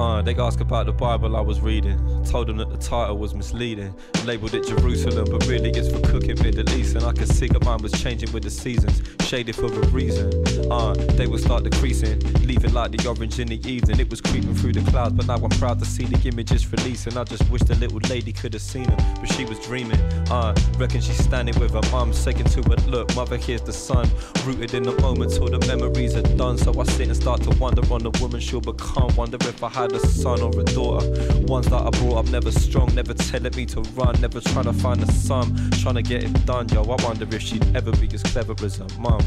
Uh, 0.00 0.22
they 0.22 0.34
ask 0.36 0.60
about 0.60 0.86
the 0.86 0.92
Bible 0.92 1.36
I 1.36 1.42
was 1.42 1.60
reading. 1.60 2.24
Told 2.24 2.46
them 2.46 2.56
that 2.56 2.70
the 2.70 2.78
title 2.78 3.18
was 3.18 3.34
misleading. 3.34 3.94
Labeled 4.24 4.54
it 4.54 4.66
Jerusalem, 4.66 5.26
but 5.30 5.46
really 5.46 5.68
it's 5.68 5.92
for 5.92 6.00
cooking 6.00 6.42
Middle 6.42 6.70
East. 6.70 6.96
And 6.96 7.04
I 7.04 7.12
could 7.12 7.28
see 7.28 7.48
that 7.48 7.62
mine 7.66 7.82
was 7.82 7.92
changing 7.92 8.32
with 8.32 8.44
the 8.44 8.50
seasons, 8.50 9.02
shaded 9.26 9.56
for 9.56 9.66
a 9.66 9.86
reason. 9.88 10.32
Uh, 10.72 10.94
they 10.94 11.26
would 11.26 11.40
start 11.40 11.64
decreasing, 11.64 12.18
leaving 12.46 12.72
like 12.72 12.92
the 12.92 13.06
orange 13.06 13.38
in 13.40 13.48
the 13.48 13.60
evening. 13.68 14.00
It 14.00 14.08
was 14.08 14.22
creeping 14.22 14.54
through 14.54 14.72
the 14.72 14.90
clouds, 14.90 15.12
but 15.12 15.26
now 15.26 15.36
I'm 15.36 15.50
proud 15.50 15.78
to 15.80 15.84
see 15.84 16.04
the 16.04 16.26
images 16.26 16.72
releasing. 16.72 17.18
I 17.18 17.24
just 17.24 17.50
wish 17.50 17.60
the 17.60 17.74
little 17.74 18.00
lady 18.08 18.32
could 18.32 18.54
have 18.54 18.62
seen 18.62 18.84
them, 18.84 18.96
but 19.20 19.30
she 19.30 19.44
was 19.44 19.58
dreaming. 19.60 20.00
Uh, 20.30 20.54
reckon 20.78 21.02
she's 21.02 21.22
standing 21.22 21.60
with 21.60 21.72
her 21.72 21.90
mum, 21.92 22.14
saying 22.14 22.44
to 22.44 22.62
her, 22.62 22.76
Look, 22.88 23.14
mother, 23.14 23.36
here's 23.36 23.60
the 23.60 23.74
sun. 23.74 24.08
Rooted 24.46 24.72
in 24.72 24.82
the 24.82 24.98
moment 25.02 25.34
till 25.34 25.50
the 25.50 25.58
memories 25.66 26.16
are 26.16 26.22
done. 26.22 26.56
So 26.56 26.80
I 26.80 26.84
sit 26.84 27.08
and 27.08 27.16
start 27.16 27.42
to 27.42 27.50
wonder 27.58 27.82
on 27.92 28.02
the 28.02 28.10
woman 28.18 28.40
she'll 28.40 28.62
become. 28.62 29.14
Wonder 29.14 29.36
if 29.42 29.62
I 29.62 29.68
had 29.68 29.89
a 29.92 30.00
son 30.06 30.40
or 30.42 30.50
a 30.60 30.64
daughter. 30.64 31.08
Ones 31.46 31.68
that 31.68 31.82
I 31.82 31.90
brought 31.90 32.18
up 32.18 32.26
never 32.30 32.50
strong, 32.50 32.94
never 32.94 33.14
telling 33.14 33.54
me 33.56 33.66
to 33.66 33.80
run, 33.94 34.20
never 34.20 34.40
trying 34.40 34.64
to 34.64 34.72
find 34.72 35.02
a 35.02 35.10
sum, 35.12 35.54
trying 35.80 35.96
to 35.96 36.02
get 36.02 36.24
it 36.24 36.46
done. 36.46 36.68
Yo, 36.68 36.82
I 36.82 37.02
wonder 37.04 37.26
if 37.34 37.42
she'd 37.42 37.64
ever 37.76 37.92
be 37.92 38.08
as 38.12 38.22
clever 38.22 38.54
as 38.64 38.76
her 38.76 38.86
mum. 38.98 39.20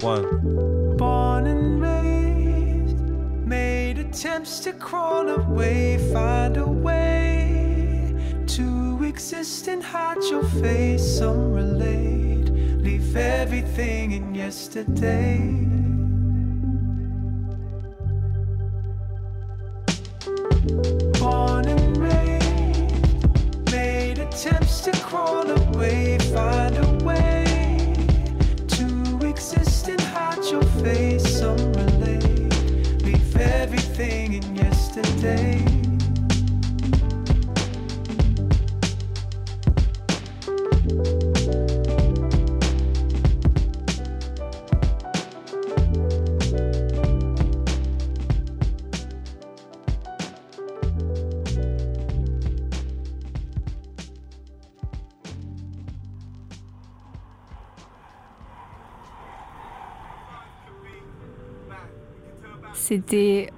One. 0.00 0.96
Born 0.96 1.46
and 1.46 1.80
raised, 1.80 2.98
made 3.46 3.98
attempts 3.98 4.60
to 4.60 4.72
crawl 4.72 5.28
away, 5.28 5.98
find 6.12 6.56
a 6.56 6.66
way 6.66 8.14
to 8.48 9.04
exist 9.04 9.68
and 9.68 9.82
hide 9.82 10.22
your 10.30 10.44
face. 10.44 11.18
Some 11.18 11.52
relate, 11.52 12.50
leave 12.82 13.16
everything 13.16 14.12
in 14.12 14.34
yesterday. 14.34 15.75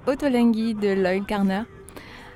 Otolenghi 0.09 0.73
de 0.73 0.89
Lloyd 0.89 1.25
Garner. 1.27 1.61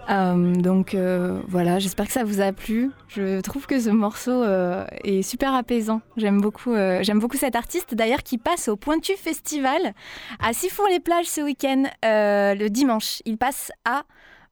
Euh, 0.09 0.53
donc 0.55 0.93
euh, 0.93 1.41
voilà, 1.47 1.79
j'espère 1.79 2.05
que 2.05 2.11
ça 2.11 2.23
vous 2.23 2.39
a 2.39 2.51
plu. 2.51 2.91
Je 3.07 3.41
trouve 3.41 3.65
que 3.65 3.79
ce 3.79 3.89
morceau 3.89 4.43
euh, 4.43 4.85
est 5.03 5.23
super 5.23 5.55
apaisant. 5.55 6.01
J'aime 6.17 6.39
beaucoup, 6.39 6.75
beaucoup 7.15 7.37
cet 7.37 7.55
artiste 7.55 7.95
d'ailleurs 7.95 8.21
qui 8.21 8.37
passe 8.37 8.67
au 8.67 8.75
Pointu 8.75 9.13
Festival 9.15 9.93
à 10.39 10.53
Sifour-les-Plages 10.53 11.25
ce 11.25 11.41
week-end, 11.41 11.85
le 12.03 12.67
dimanche. 12.67 13.21
Il 13.25 13.37
passe 13.37 13.71
à 13.85 14.03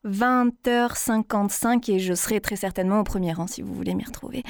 20h55 0.04 1.92
et 1.92 1.98
je 2.00 2.14
serai 2.14 2.40
très 2.40 2.56
certainement 2.56 2.98
au 2.98 3.04
premier 3.04 3.32
rang 3.32 3.46
si 3.46 3.62
vous 3.62 3.72
voulez 3.72 3.94
m'y 3.94 4.04
retrouver. 4.04 4.42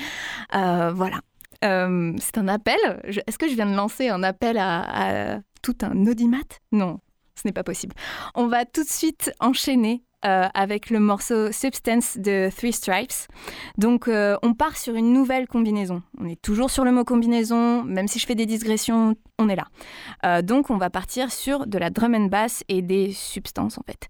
Voilà. 0.51 1.21
C'est 1.61 2.39
un 2.39 2.49
appel. 2.49 2.79
Est-ce 3.27 3.39
que 3.39 3.49
je 3.49 3.55
viens 3.55 3.67
de 3.67 3.77
lancer 3.77 4.09
un 4.09 4.23
appel 4.23 4.57
à, 4.57 5.35
à 5.35 5.39
tout 5.63 5.77
un 5.83 6.07
audimat? 6.07 6.39
Non, 6.73 7.01
ce 7.35 7.43
n'est 7.47 7.53
pas 7.53 7.65
possible. 7.65 7.95
On 8.35 8.47
va 8.47 8.65
tout 8.65 8.85
de 8.85 8.89
suite 8.89 9.33
enchaîner 9.41 10.03
euh, 10.25 10.47
avec 10.55 10.91
le 10.91 11.01
morceau 11.01 11.51
Substance 11.51 12.17
de 12.17 12.49
Three 12.57 12.73
Stripes. 12.73 13.27
Donc, 13.77 14.07
euh, 14.07 14.37
on 14.45 14.55
part 14.55 14.77
sur 14.77 14.95
une 14.95 15.13
nouvelle 15.13 15.49
combinaison. 15.49 16.01
On 16.17 16.29
est 16.29 16.41
toujours 16.41 16.71
sur 16.71 16.85
le 16.85 16.93
mot 16.93 17.03
combinaison, 17.03 17.83
même 17.83 18.07
si 18.07 18.21
je 18.21 18.27
fais 18.27 18.37
des 18.37 18.47
digressions, 18.47 19.17
on 19.41 19.49
est 19.49 19.57
là. 19.57 19.67
Euh, 20.25 20.41
donc, 20.41 20.71
on 20.71 20.77
va 20.77 20.91
partir 20.91 21.33
sur 21.33 21.67
de 21.67 21.77
la 21.77 21.91
drum 21.91 22.15
and 22.15 22.27
bass 22.27 22.63
et 22.69 22.83
des 22.83 23.11
substances 23.13 23.79
en 23.79 23.83
fait. 23.83 24.07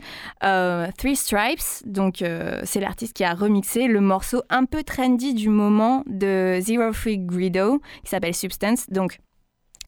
Three 0.99 1.17
Stripes, 1.17 1.87
donc 1.87 2.23
c'est 2.65 2.81
l'artiste 2.81 3.15
qui 3.15 3.25
a 3.25 3.33
remixé 3.33 3.87
le 3.87 4.03
morceau 4.03 4.43
un 4.51 4.67
peu 4.67 4.83
trendy 4.83 5.33
du 5.33 5.49
moment 5.49 6.03
de 6.07 6.59
Zero 6.61 6.93
Free 6.93 7.21
Greedo 7.21 7.81
qui 8.05 8.11
s'appelle 8.11 8.35
Substance. 8.35 8.91
Donc, 8.91 9.19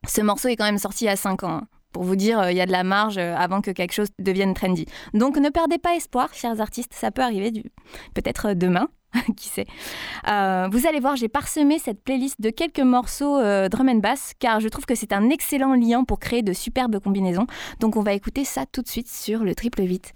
ce 0.09 0.23
morceau 0.23 0.49
est 0.49 0.57
quand 0.57 0.65
même 0.65 0.79
sorti 0.79 1.05
il 1.05 1.09
y 1.09 1.11
a 1.11 1.17
5 1.17 1.43
ans. 1.43 1.61
hein. 1.63 1.69
Pour 1.95 2.03
vous 2.03 2.17
dire, 2.17 2.41
euh, 2.41 2.51
il 2.51 2.57
y 2.57 2.61
a 2.61 2.67
de 2.67 2.73
la 2.73 2.83
marge 2.83 3.19
euh, 3.19 3.37
avant 3.37 3.61
que 3.61 3.71
quelque 3.71 3.93
chose 3.93 4.09
devienne 4.19 4.53
trendy. 4.53 4.85
Donc 5.15 5.37
ne 5.37 5.49
perdez 5.49 5.79
pas 5.79 5.95
espoir, 5.95 6.35
chers 6.35 6.61
artistes, 6.61 6.93
ça 6.93 7.13
peut 7.13 7.23
arriver 7.23 7.53
peut-être 8.15 8.47
euh, 8.47 8.55
demain, 8.55 8.89
qui 9.37 9.49
sait. 9.49 9.67
Vous 10.25 10.89
allez 10.89 10.99
voir, 11.01 11.15
j'ai 11.15 11.29
parsemé 11.29 11.79
cette 11.79 12.03
playlist 12.03 12.41
de 12.41 12.51
quelques 12.51 12.81
morceaux 12.81 13.41
drum 13.69 13.89
and 13.89 13.99
bass, 13.99 14.33
car 14.41 14.59
je 14.59 14.69
trouve 14.69 14.87
que 14.87 14.97
c'est 14.97 15.13
un 15.13 15.31
excellent 15.31 15.75
lien 15.75 16.03
pour 16.03 16.19
créer 16.19 16.43
de 16.43 16.53
superbes 16.53 16.99
combinaisons. 16.99 17.47
Donc 17.79 17.95
on 17.97 18.03
va 18.03 18.13
écouter 18.13 18.45
ça 18.45 18.65
tout 18.67 18.83
de 18.83 18.89
suite 18.89 19.09
sur 19.09 19.45
le 19.45 19.55
triple 19.55 19.83
8. 19.83 20.15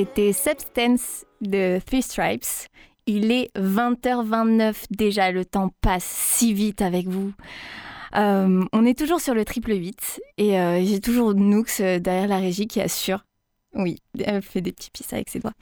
C'était 0.00 0.32
Substance 0.32 1.26
de 1.42 1.78
Three 1.84 2.00
Stripes. 2.00 2.46
Il 3.04 3.30
est 3.30 3.54
20h29 3.54 4.84
déjà, 4.88 5.30
le 5.30 5.44
temps 5.44 5.74
passe 5.82 6.04
si 6.04 6.54
vite 6.54 6.80
avec 6.80 7.06
vous. 7.06 7.34
Euh, 8.16 8.64
on 8.72 8.86
est 8.86 8.98
toujours 8.98 9.20
sur 9.20 9.34
le 9.34 9.44
triple 9.44 9.74
8 9.74 10.22
et 10.38 10.58
euh, 10.58 10.82
j'ai 10.82 11.00
toujours 11.00 11.34
Nooks 11.34 11.82
derrière 11.82 12.28
la 12.28 12.38
régie 12.38 12.66
qui 12.66 12.80
assure. 12.80 13.26
Oui, 13.74 13.98
elle 14.18 14.40
fait 14.40 14.62
des 14.62 14.72
petits 14.72 14.90
pisses 14.90 15.12
avec 15.12 15.28
ses 15.28 15.40
doigts. 15.40 15.52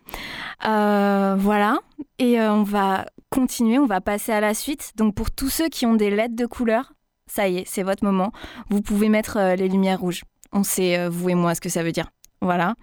Euh, 0.68 1.34
voilà, 1.36 1.80
et 2.20 2.40
on 2.40 2.62
va 2.62 3.06
continuer, 3.30 3.80
on 3.80 3.86
va 3.86 4.00
passer 4.00 4.30
à 4.30 4.40
la 4.40 4.54
suite. 4.54 4.92
Donc 4.94 5.16
pour 5.16 5.32
tous 5.32 5.48
ceux 5.48 5.68
qui 5.68 5.84
ont 5.84 5.94
des 5.94 6.10
LED 6.10 6.36
de 6.36 6.46
couleur, 6.46 6.92
ça 7.26 7.48
y 7.48 7.56
est, 7.58 7.64
c'est 7.66 7.82
votre 7.82 8.04
moment. 8.04 8.30
Vous 8.70 8.82
pouvez 8.82 9.08
mettre 9.08 9.56
les 9.56 9.68
lumières 9.68 9.98
rouges. 9.98 10.22
On 10.52 10.62
sait, 10.62 11.08
vous 11.08 11.28
et 11.28 11.34
moi, 11.34 11.56
ce 11.56 11.60
que 11.60 11.68
ça 11.68 11.82
veut 11.82 11.90
dire. 11.90 12.08
Voilà. 12.40 12.74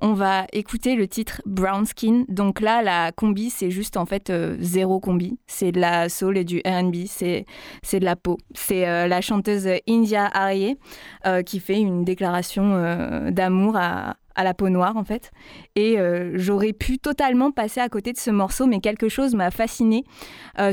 On 0.00 0.12
va 0.12 0.46
écouter 0.52 0.96
le 0.96 1.06
titre 1.06 1.40
Brown 1.46 1.86
Skin. 1.86 2.24
Donc 2.28 2.60
là, 2.60 2.82
la 2.82 3.12
combi, 3.12 3.48
c'est 3.48 3.70
juste 3.70 3.96
en 3.96 4.06
fait 4.06 4.30
euh, 4.30 4.56
zéro 4.58 4.98
combi. 4.98 5.38
C'est 5.46 5.70
de 5.70 5.80
la 5.80 6.08
soul 6.08 6.36
et 6.36 6.44
du 6.44 6.60
R&B. 6.66 7.06
C'est 7.06 7.46
de 7.92 8.04
la 8.04 8.16
peau. 8.16 8.38
C'est 8.54 8.88
euh, 8.88 9.06
la 9.06 9.20
chanteuse 9.20 9.68
India 9.88 10.28
Arie 10.32 10.76
euh, 11.26 11.42
qui 11.42 11.60
fait 11.60 11.78
une 11.78 12.04
déclaration 12.04 12.64
d'amour 13.30 13.76
à, 13.76 14.16
à 14.34 14.44
la 14.44 14.54
peau 14.54 14.68
noire 14.68 14.96
en 14.96 15.04
fait. 15.04 15.30
Et 15.76 15.98
euh, 15.98 16.32
j'aurais 16.34 16.72
pu 16.72 16.98
totalement 16.98 17.50
passer 17.50 17.80
à 17.80 17.88
côté 17.88 18.12
de 18.12 18.18
ce 18.18 18.30
morceau, 18.30 18.66
mais 18.66 18.80
quelque 18.80 19.08
chose 19.08 19.34
m'a 19.34 19.50
fasciné. 19.50 20.04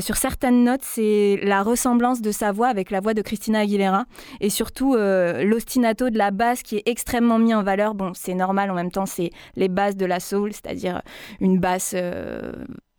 sur 0.00 0.16
certaines 0.16 0.64
notes, 0.64 0.82
c'est 0.82 1.38
la 1.42 1.62
ressemblance 1.62 2.20
de 2.22 2.30
sa 2.32 2.52
voix 2.52 2.68
avec 2.68 2.90
la 2.90 3.00
voix 3.00 3.14
de 3.14 3.22
Christina 3.22 3.60
Aguilera 3.60 4.04
et 4.40 4.50
surtout 4.50 4.94
euh, 4.94 5.44
l'ostinato 5.44 6.10
de 6.10 6.18
la 6.18 6.30
basse 6.30 6.62
qui 6.62 6.76
est 6.76 6.82
extrêmement 6.86 7.38
mis 7.38 7.54
en 7.54 7.62
valeur. 7.62 7.94
Bon, 7.94 8.12
c'est 8.14 8.34
normal 8.34 8.70
en 8.70 8.74
même 8.74 8.90
temps, 8.90 9.06
c'est 9.06 9.30
les 9.56 9.68
bases 9.68 9.96
de 9.96 10.06
la 10.06 10.20
soul, 10.20 10.52
c'est-à-dire 10.52 11.02
une 11.40 11.58
basse 11.58 11.94
euh, 11.96 12.52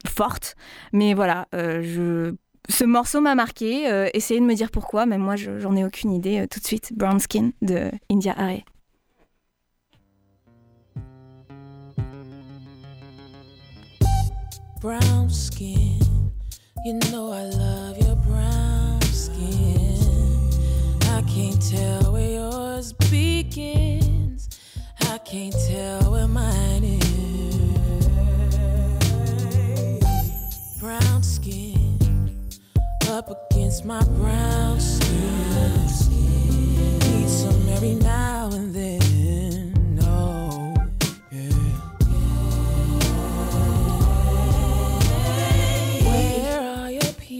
forte. 0.08 0.56
Mais 0.92 1.14
voilà, 1.14 1.48
euh, 1.54 1.82
je 1.82 2.36
ce 2.70 2.86
morceau 2.86 3.20
m'a 3.20 3.36
marqué. 3.36 3.92
Euh, 3.92 4.08
essayez 4.14 4.40
de 4.40 4.46
me 4.46 4.54
dire 4.54 4.72
pourquoi, 4.72 5.06
même 5.06 5.22
moi, 5.22 5.36
je- 5.36 5.60
j'en 5.60 5.76
ai 5.76 5.84
aucune 5.84 6.14
idée. 6.14 6.40
Euh, 6.40 6.48
tout 6.50 6.62
de 6.62 6.66
suite, 6.66 6.94
Brown 6.96 7.20
Skin 7.20 7.52
de 7.62 7.92
India 8.10 8.34
Arie. 8.38 8.64
Brown 14.84 15.30
skin. 15.30 15.98
You 16.84 16.96
know 17.10 17.32
I 17.32 17.44
love 17.44 17.98
your 18.00 18.18
brown 18.18 19.02
skin. 19.04 19.98
I 21.04 21.22
can't 21.22 21.62
tell 21.72 22.12
where 22.12 22.32
yours 22.32 22.92
begins. 22.92 24.50
I 25.00 25.20
can't 25.20 25.56
tell 25.70 26.12
where 26.12 26.28
mine 26.28 26.84
is. 26.84 28.08
Brown 30.82 31.24
skin 31.24 31.98
up 33.08 33.30
against 33.54 33.86
my 33.86 34.04
brown 34.20 34.82
skin. 34.82 35.86
Need 37.00 37.30
some 37.30 37.70
every 37.70 37.96
now 37.96 38.50
and 38.52 38.76
then. 38.76 39.13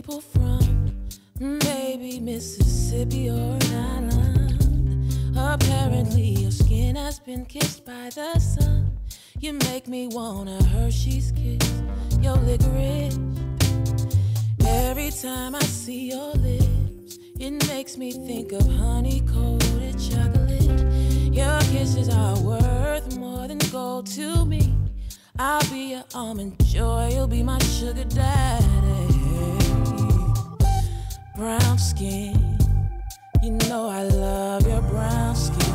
People 0.02 0.22
from? 0.22 0.92
Maybe 1.40 2.20
Mississippi 2.20 3.30
or 3.30 3.60
an 3.62 4.10
island. 4.10 5.38
Apparently, 5.38 6.30
your 6.30 6.50
skin 6.50 6.96
has 6.96 7.20
been 7.20 7.46
kissed 7.46 7.86
by 7.86 8.10
the 8.16 8.40
sun. 8.40 8.98
You 9.40 9.54
make 9.70 9.88
me 9.88 10.08
wanna 10.08 10.58
Hershey's 10.64 11.32
kiss 11.32 11.84
your 12.24 12.38
licorice. 12.38 13.20
Every 14.66 15.12
time 15.12 15.54
I 15.54 15.66
see 15.84 16.10
your 16.10 16.32
lips, 16.48 17.20
it 17.40 17.68
makes 17.68 17.96
me 17.96 18.14
think 18.14 18.52
of 18.52 18.66
honey 18.78 19.22
coated 19.32 19.96
chocolate. 20.10 20.82
Your 21.40 21.60
kisses 21.72 22.10
are 22.10 22.40
worth 22.40 23.16
more 23.16 23.48
than 23.48 23.60
gold 23.72 24.08
to 24.18 24.44
me. 24.44 24.74
I'll 25.38 25.70
be 25.70 25.92
your 25.92 26.06
almond 26.16 26.56
joy, 26.66 27.12
you'll 27.14 27.28
be 27.28 27.44
my 27.44 27.60
sugar 27.60 28.06
daddy. 28.06 29.13
Brown 31.36 31.80
skin, 31.80 32.60
you 33.42 33.52
know 33.68 33.90
I 33.90 34.04
love 34.04 34.68
your 34.68 34.84
brown 34.84 35.36
skin. 35.36 35.74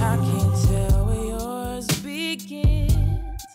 I 0.00 0.16
can't 0.16 0.56
tell 0.66 1.06
where 1.06 1.24
yours 1.26 1.86
begins, 2.02 3.46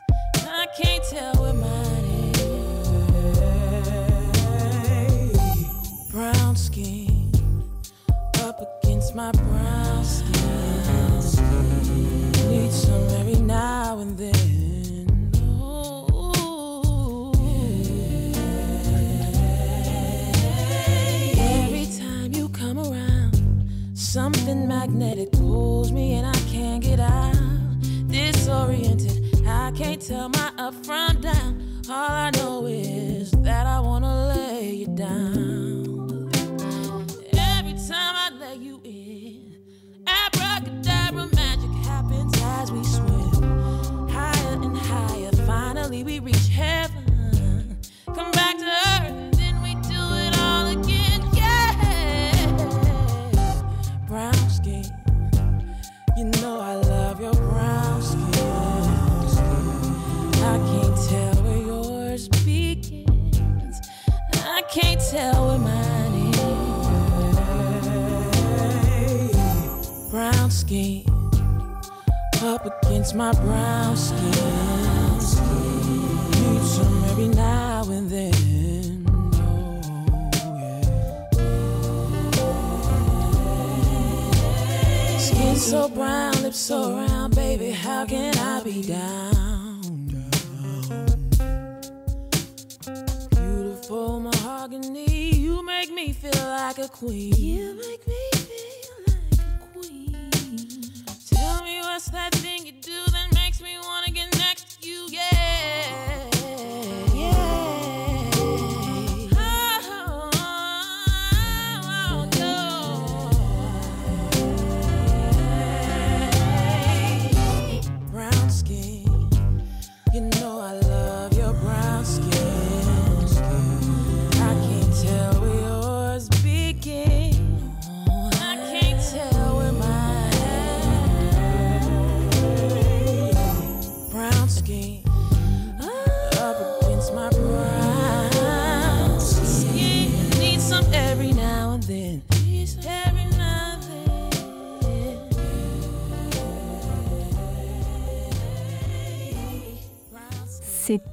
I 0.47 0.65
can't 0.77 1.03
tell 1.09 1.35
where 1.35 1.53
mine 1.53 2.05
is. 2.35 2.87
Brown 6.09 6.55
skin, 6.55 7.29
up 8.39 8.61
against 8.81 9.13
my 9.13 9.33
brown 9.33 10.05
skin. 10.05 10.31
Need 12.49 12.71
some 12.71 13.09
every 13.19 13.41
now 13.41 13.99
and 13.99 14.17
then. 14.17 14.36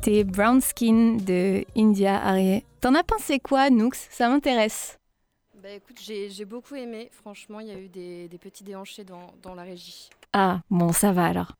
C'était 0.04 0.24
Brown 0.24 0.60
Skin 0.60 1.16
de 1.16 1.64
India 1.74 2.22
Arie. 2.22 2.62
T'en 2.82 2.94
as 2.94 3.02
pensé 3.02 3.38
quoi, 3.38 3.70
Nooks? 3.70 3.96
Ça 4.10 4.28
m'intéresse. 4.28 4.98
Bah 5.62 5.70
écoute, 5.70 5.98
j'ai 5.98 6.44
beaucoup 6.44 6.74
aimé. 6.74 7.08
Franchement, 7.10 7.60
il 7.60 7.68
y 7.68 7.70
a 7.70 7.78
eu 7.78 7.88
des, 7.88 8.28
des 8.28 8.36
petits 8.36 8.64
déhanchés 8.64 9.04
dans, 9.04 9.28
dans 9.42 9.54
la 9.54 9.62
régie. 9.62 10.10
Ah, 10.34 10.60
bon, 10.68 10.92
ça 10.92 11.12
va 11.12 11.24
alors. 11.24 11.52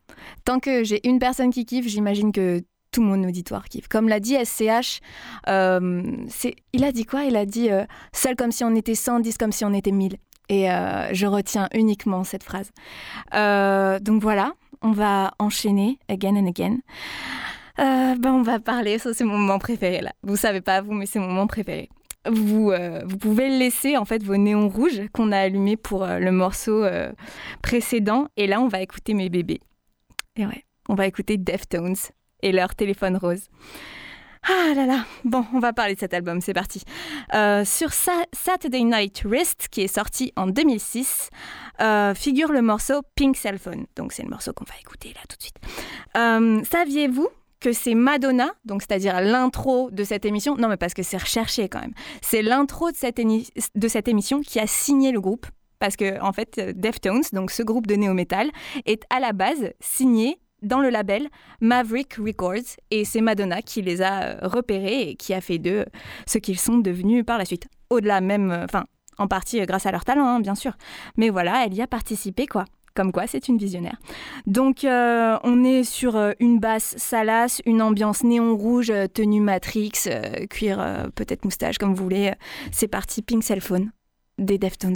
Tant 0.44 0.60
que 0.60 0.84
j'ai 0.84 1.08
une 1.08 1.18
personne 1.18 1.50
qui 1.50 1.64
kiffe, 1.64 1.86
j'imagine 1.86 2.32
que 2.32 2.62
tout 2.90 3.00
mon 3.00 3.26
auditoire 3.26 3.64
kiffe. 3.66 3.88
Comme 3.88 4.10
l'a 4.10 4.20
dit 4.20 4.36
SCH, 4.44 5.00
euh, 5.48 6.02
il 6.74 6.84
a 6.84 6.92
dit 6.92 7.06
quoi? 7.06 7.24
Il 7.24 7.36
a 7.36 7.46
dit 7.46 7.70
euh, 7.70 7.86
seul 8.12 8.36
comme 8.36 8.52
si 8.52 8.62
on 8.62 8.74
était 8.74 8.94
100, 8.94 9.20
10 9.20 9.38
comme 9.38 9.52
si 9.52 9.64
on 9.64 9.72
était 9.72 9.90
1000. 9.90 10.18
Et 10.50 10.70
euh, 10.70 11.14
je 11.14 11.26
retiens 11.26 11.70
uniquement 11.72 12.24
cette 12.24 12.42
phrase. 12.42 12.72
Euh, 13.32 13.98
donc 14.00 14.20
voilà, 14.20 14.52
on 14.82 14.92
va 14.92 15.32
enchaîner 15.38 15.98
again 16.10 16.36
and 16.36 16.46
again. 16.46 16.80
Euh, 17.80 18.14
ben 18.16 18.32
on 18.32 18.42
va 18.42 18.60
parler, 18.60 18.98
ça 18.98 19.12
c'est 19.14 19.24
mon 19.24 19.36
moment 19.36 19.58
préféré 19.58 20.00
là. 20.00 20.12
Vous 20.22 20.36
savez 20.36 20.60
pas 20.60 20.80
vous, 20.80 20.92
mais 20.92 21.06
c'est 21.06 21.18
mon 21.18 21.26
moment 21.26 21.46
préféré. 21.48 21.88
Vous, 22.30 22.70
euh, 22.70 23.02
vous 23.04 23.18
pouvez 23.18 23.48
laisser 23.50 23.96
en 23.96 24.04
fait 24.04 24.22
vos 24.22 24.36
néons 24.36 24.68
rouges 24.68 25.02
qu'on 25.12 25.32
a 25.32 25.38
allumés 25.38 25.76
pour 25.76 26.04
euh, 26.04 26.18
le 26.18 26.30
morceau 26.32 26.84
précédent. 27.62 28.28
Et 28.36 28.46
là, 28.46 28.60
on 28.60 28.68
va 28.68 28.80
écouter 28.80 29.12
mes 29.14 29.28
bébés. 29.28 29.60
Et 30.36 30.46
ouais, 30.46 30.64
on 30.88 30.94
va 30.94 31.06
écouter 31.06 31.36
Deftones 31.36 31.96
et 32.42 32.52
leur 32.52 32.74
téléphone 32.74 33.16
rose. 33.16 33.48
Ah 34.46 34.74
là 34.74 34.84
là, 34.86 35.04
bon, 35.24 35.44
on 35.54 35.58
va 35.58 35.72
parler 35.72 35.94
de 35.94 36.00
cet 36.00 36.12
album, 36.14 36.40
c'est 36.42 36.52
parti. 36.52 36.82
Sur 37.32 37.92
Sa- 37.92 38.26
Saturday 38.32 38.82
Night 38.84 39.22
Wrist, 39.24 39.68
qui 39.70 39.80
est 39.82 39.88
sorti 39.94 40.32
en 40.36 40.46
2006, 40.46 41.30
euh, 41.80 42.14
figure 42.14 42.52
le 42.52 42.60
morceau 42.62 43.00
Pink 43.16 43.36
Cell 43.36 43.58
Phone. 43.58 43.86
Donc 43.96 44.12
c'est 44.12 44.22
le 44.22 44.28
morceau 44.28 44.52
qu'on 44.52 44.64
va 44.64 44.74
écouter 44.80 45.14
là 45.14 45.20
tout 45.28 45.36
de 45.36 45.42
suite. 45.42 46.68
Saviez-vous 46.70 47.28
que 47.64 47.72
c'est 47.72 47.94
Madonna, 47.94 48.50
donc 48.66 48.82
c'est-à-dire 48.82 49.22
l'intro 49.22 49.90
de 49.90 50.04
cette 50.04 50.26
émission, 50.26 50.54
non 50.56 50.68
mais 50.68 50.76
parce 50.76 50.92
que 50.92 51.02
c'est 51.02 51.16
recherché 51.16 51.70
quand 51.70 51.80
même, 51.80 51.94
c'est 52.20 52.42
l'intro 52.42 52.90
de, 52.90 52.96
cette 52.96 53.16
de 53.16 53.88
cette 53.88 54.06
émission 54.06 54.40
qui 54.42 54.60
a 54.60 54.66
signé 54.66 55.12
le 55.12 55.20
groupe. 55.20 55.46
Parce 55.80 55.96
que, 55.96 56.20
en 56.22 56.32
fait, 56.32 56.58
euh, 56.58 56.72
Deftones, 56.74 57.24
donc 57.32 57.50
ce 57.50 57.62
groupe 57.62 57.86
de 57.86 57.94
néo-metal, 57.94 58.50
est 58.86 59.02
à 59.10 59.18
la 59.20 59.32
base 59.32 59.72
signé 59.80 60.38
dans 60.62 60.80
le 60.80 60.90
label 60.90 61.28
Maverick 61.60 62.14
Records. 62.14 62.76
Et 62.90 63.04
c'est 63.04 63.20
Madonna 63.20 63.62
qui 63.62 63.82
les 63.82 64.02
a 64.02 64.22
euh, 64.22 64.38
repérés 64.42 65.10
et 65.10 65.14
qui 65.16 65.34
a 65.34 65.40
fait 65.40 65.58
d'eux 65.58 65.84
ce 66.26 66.38
qu'ils 66.38 66.58
sont 66.58 66.78
devenus 66.78 67.24
par 67.24 67.38
la 67.38 67.44
suite. 67.44 67.66
Au-delà 67.90 68.20
même, 68.20 68.50
euh, 68.50 68.64
enfin, 68.64 68.84
en 69.18 69.28
partie 69.28 69.60
euh, 69.60 69.66
grâce 69.66 69.86
à 69.86 69.92
leur 69.92 70.04
talent, 70.04 70.26
hein, 70.26 70.40
bien 70.40 70.54
sûr. 70.54 70.72
Mais 71.16 71.28
voilà, 71.28 71.64
elle 71.66 71.74
y 71.74 71.82
a 71.82 71.86
participé, 71.86 72.46
quoi. 72.46 72.64
Comme 72.94 73.10
quoi, 73.10 73.26
c'est 73.26 73.48
une 73.48 73.58
visionnaire. 73.58 73.96
Donc, 74.46 74.84
euh, 74.84 75.36
on 75.42 75.64
est 75.64 75.82
sur 75.82 76.14
euh, 76.16 76.32
une 76.38 76.60
basse 76.60 76.94
salace, 76.96 77.60
une 77.66 77.82
ambiance 77.82 78.22
néon 78.22 78.56
rouge, 78.56 78.90
euh, 78.90 79.08
tenue 79.08 79.40
Matrix, 79.40 79.92
cuir, 80.48 81.08
peut-être 81.14 81.44
moustache, 81.44 81.78
comme 81.78 81.94
vous 81.94 82.02
voulez. 82.02 82.32
C'est 82.70 82.88
parti, 82.88 83.22
Pink 83.22 83.42
Cell 83.42 83.60
Phone 83.60 83.90
des 84.38 84.58
Deftones. 84.58 84.94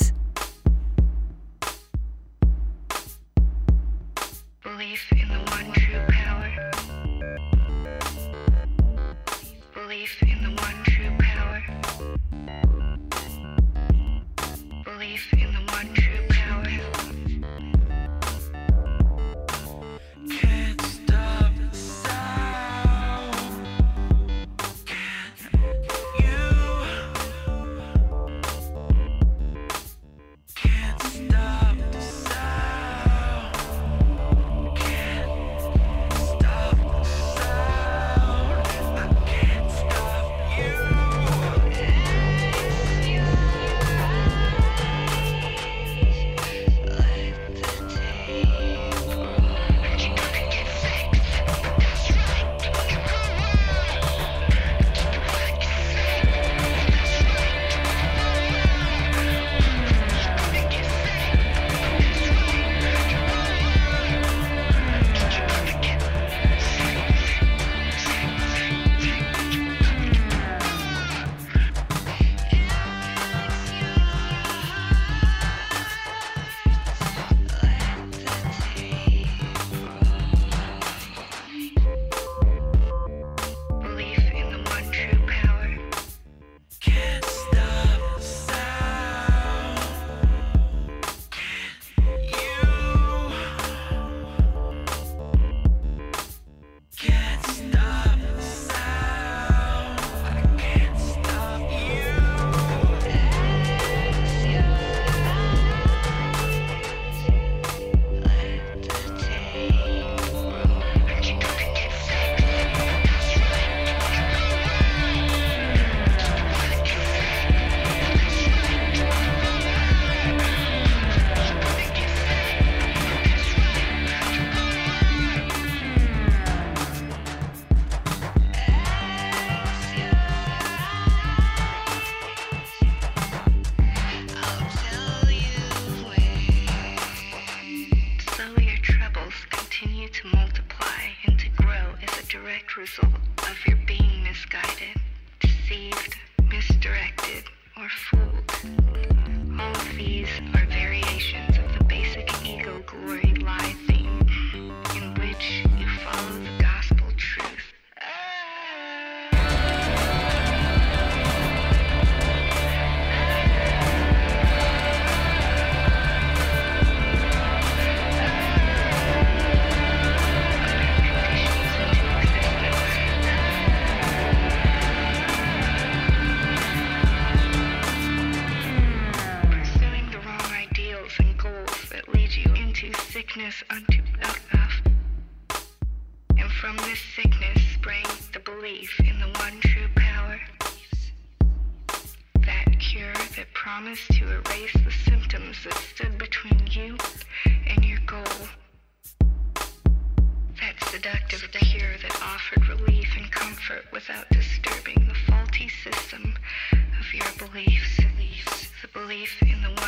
Belief 209.09 209.40
in 209.40 209.56
the 209.62 209.80
one 209.80 209.88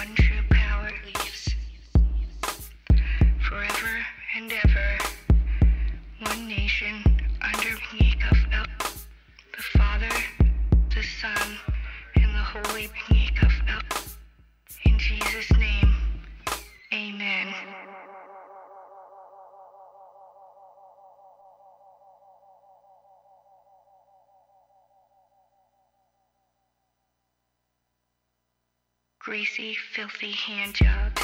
Greasy, 29.31 29.77
filthy 29.95 30.33
hand 30.33 30.75
jobs 30.75 31.23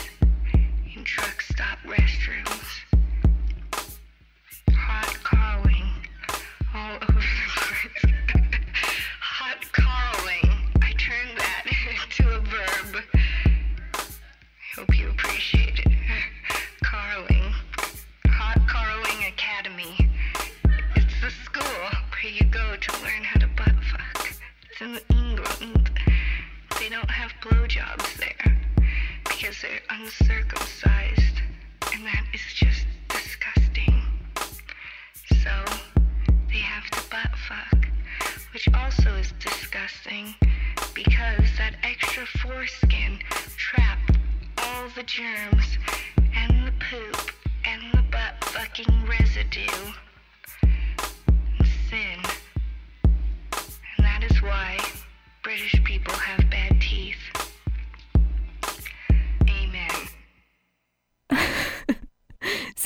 in 0.95 1.03
truck 1.03 1.43
stop 1.43 1.77
restrooms. 1.85 2.96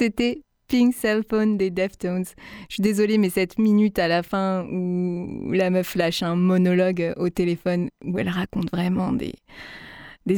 C'était 0.01 0.41
Pink 0.69 0.95
Cell 0.95 1.23
Phone 1.29 1.59
des 1.59 1.69
Deftones. 1.69 2.25
Je 2.71 2.75
suis 2.75 2.83
désolée, 2.83 3.19
mais 3.19 3.29
cette 3.29 3.59
minute 3.59 3.99
à 3.99 4.09
la 4.09 4.23
fin 4.23 4.65
où 4.65 5.53
la 5.53 5.69
meuf 5.69 5.95
lâche 5.95 6.23
un 6.23 6.37
monologue 6.37 7.13
au 7.19 7.29
téléphone, 7.29 7.91
où 8.07 8.19
elle 8.19 8.31
raconte 8.31 8.71
vraiment 8.71 9.13
des, 9.13 9.35